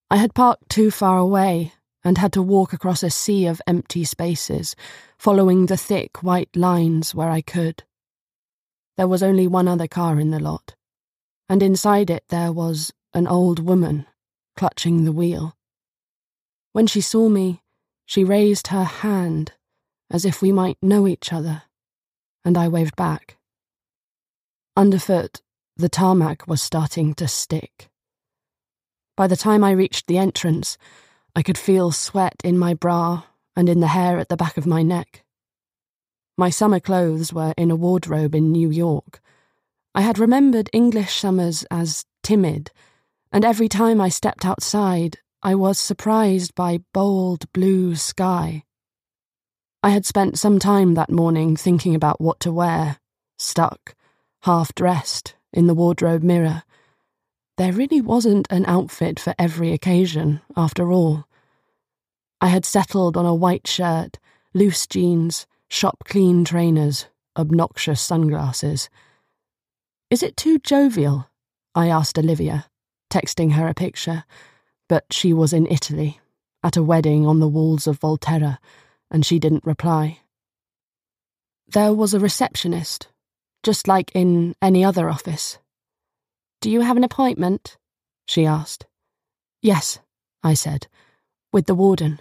I 0.09 0.19
had 0.19 0.35
parked 0.35 0.69
too 0.69 0.93
far 0.93 1.19
away 1.19 1.73
and 2.07 2.19
had 2.19 2.33
to 2.33 2.40
walk 2.40 2.73
across 2.73 3.03
a 3.03 3.11
sea 3.11 3.47
of 3.47 3.61
empty 3.66 4.05
spaces, 4.05 4.77
following 5.19 5.66
the 5.66 5.77
thick 5.77 6.23
white 6.23 6.55
lines 6.55 7.16
where 7.16 7.29
I 7.29 7.40
could. 7.40 7.83
There 8.97 9.09
was 9.09 9.25
only 9.25 9.49
one 9.49 9.66
other 9.66 9.88
car 9.88 10.21
in 10.21 10.31
the 10.31 10.38
lot, 10.38 10.77
and 11.49 11.64
inside 11.64 12.09
it 12.09 12.23
there 12.29 12.53
was 12.53 12.92
an 13.12 13.27
old 13.27 13.59
woman 13.59 14.07
clutching 14.57 15.05
the 15.05 15.11
wheel. 15.11 15.57
When 16.73 16.87
she 16.87 17.01
saw 17.01 17.29
me, 17.29 17.61
she 18.07 18.23
raised 18.23 18.69
her 18.69 18.85
hand 18.85 19.55
as 20.09 20.25
if 20.25 20.40
we 20.40 20.53
might 20.53 20.79
know 20.81 21.09
each 21.09 21.33
other, 21.33 21.64
and 22.45 22.57
I 22.57 22.69
waved 22.69 22.95
back. 22.95 23.37
Underfoot, 24.77 25.42
the 25.77 25.88
tarmac 25.88 26.47
was 26.47 26.62
starting 26.62 27.14
to 27.14 27.27
stick. 27.27 27.90
By 29.16 29.27
the 29.27 29.37
time 29.37 29.64
I 29.64 29.73
reached 29.73 30.07
the 30.07 30.19
entrance, 30.19 30.79
I 31.37 31.42
could 31.42 31.59
feel 31.59 31.92
sweat 31.92 32.40
in 32.44 32.57
my 32.57 32.72
bra 32.72 33.25
and 33.55 33.68
in 33.68 33.81
the 33.81 33.88
hair 33.88 34.18
at 34.18 34.31
the 34.31 34.38
back 34.38 34.57
of 34.57 34.66
my 34.66 34.83
neck. 34.83 35.22
My 36.38 36.49
summer 36.49 36.81
clothes 36.81 37.31
were 37.31 37.53
in 37.59 37.70
a 37.70 37.77
wardrobe 37.77 38.35
in 38.35 38.53
New 38.53 38.70
York. 38.70 39.20
I 39.94 40.01
had 40.01 40.18
remembered 40.18 40.70
English 40.72 41.14
summers 41.14 41.66
as 41.70 42.07
timid, 42.22 42.70
and 43.31 43.44
every 43.44 43.68
time 43.68 44.01
I 44.01 44.09
stepped 44.09 44.46
outside, 44.46 45.18
I 45.42 45.55
was 45.55 45.79
surprised 45.79 46.55
by 46.55 46.81
bold 46.94 47.53
blue 47.53 47.96
sky. 47.96 48.64
I 49.83 49.90
had 49.90 50.07
spent 50.07 50.38
some 50.38 50.59
time 50.59 50.94
that 50.94 51.11
morning 51.11 51.55
thinking 51.55 51.94
about 51.94 52.18
what 52.18 52.40
to 52.40 52.53
wear, 52.53 52.96
stuck, 53.38 53.94
half 54.44 54.75
dressed, 54.75 55.35
in 55.53 55.66
the 55.66 55.75
wardrobe 55.75 56.22
mirror 56.22 56.62
there 57.57 57.73
really 57.73 58.01
wasn't 58.01 58.47
an 58.51 58.66
outfit 58.66 59.19
for 59.19 59.35
every 59.38 59.73
occasion, 59.73 60.40
after 60.57 60.92
all. 60.92 61.25
I 62.40 62.49
had 62.49 62.66
settled 62.66 63.16
on 63.16 63.25
a 63.25 63.35
white 63.35 63.66
shirt, 63.66 64.19
loose 64.53 64.87
jeans, 64.87 65.47
shop 65.69 66.05
clean 66.05 66.45
trainers, 66.45 67.07
obnoxious 67.37 68.01
sunglasses. 68.01 68.90
Is 70.11 70.23
it 70.23 70.37
too 70.37 70.59
jovial? 70.59 71.29
I 71.75 71.88
asked 71.88 72.19
Olivia, 72.19 72.66
texting 73.11 73.53
her 73.53 73.69
a 73.69 73.75
picture, 73.75 74.25
but 74.88 75.05
she 75.11 75.33
was 75.33 75.53
in 75.53 75.66
Italy, 75.66 76.21
at 76.62 76.77
a 76.77 76.83
wedding 76.83 77.27
on 77.27 77.40
the 77.40 77.49
walls 77.49 77.87
of 77.87 78.01
Volterra, 78.01 78.59
and 79.11 79.25
she 79.25 79.38
didn't 79.38 79.64
reply. 79.64 80.21
There 81.69 81.95
was 81.95 82.14
a 82.14 82.21
receptionist, 82.21 83.09
just 83.62 83.88
like 83.88 84.12
in 84.14 84.55
any 84.62 84.85
other 84.85 85.09
office. 85.09 85.59
Do 86.61 86.71
you 86.71 86.81
have 86.81 86.97
an 86.97 87.05
appointment? 87.05 87.77
she 88.27 88.47
asked. 88.47 88.87
Yes, 89.62 89.99
I 90.42 90.55
said. 90.55 90.87
With 91.53 91.66
the 91.66 91.75
warden. 91.75 92.21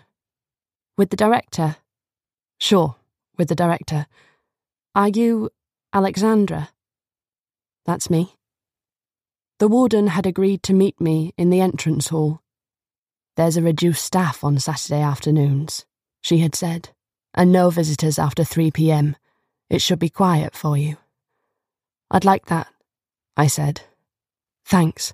With 0.97 1.09
the 1.09 1.17
director? 1.17 1.77
Sure, 2.59 2.95
with 3.37 3.49
the 3.49 3.55
director. 3.55 4.07
Are 4.93 5.09
you 5.09 5.49
Alexandra? 5.93 6.69
That's 7.85 8.09
me. 8.09 8.35
The 9.59 9.67
warden 9.67 10.07
had 10.07 10.25
agreed 10.25 10.63
to 10.63 10.73
meet 10.73 10.99
me 10.99 11.33
in 11.37 11.49
the 11.49 11.61
entrance 11.61 12.09
hall. 12.09 12.41
There's 13.35 13.57
a 13.57 13.61
reduced 13.61 14.03
staff 14.03 14.43
on 14.43 14.59
Saturday 14.59 15.01
afternoons, 15.01 15.85
she 16.21 16.39
had 16.39 16.55
said, 16.55 16.89
and 17.33 17.51
no 17.51 17.69
visitors 17.69 18.17
after 18.17 18.43
3 18.43 18.71
p.m. 18.71 19.15
It 19.69 19.81
should 19.81 19.99
be 19.99 20.09
quiet 20.09 20.55
for 20.55 20.77
you. 20.77 20.97
I'd 22.11 22.25
like 22.25 22.45
that, 22.45 22.67
I 23.35 23.47
said, 23.47 23.81
Thanks. 24.65 25.13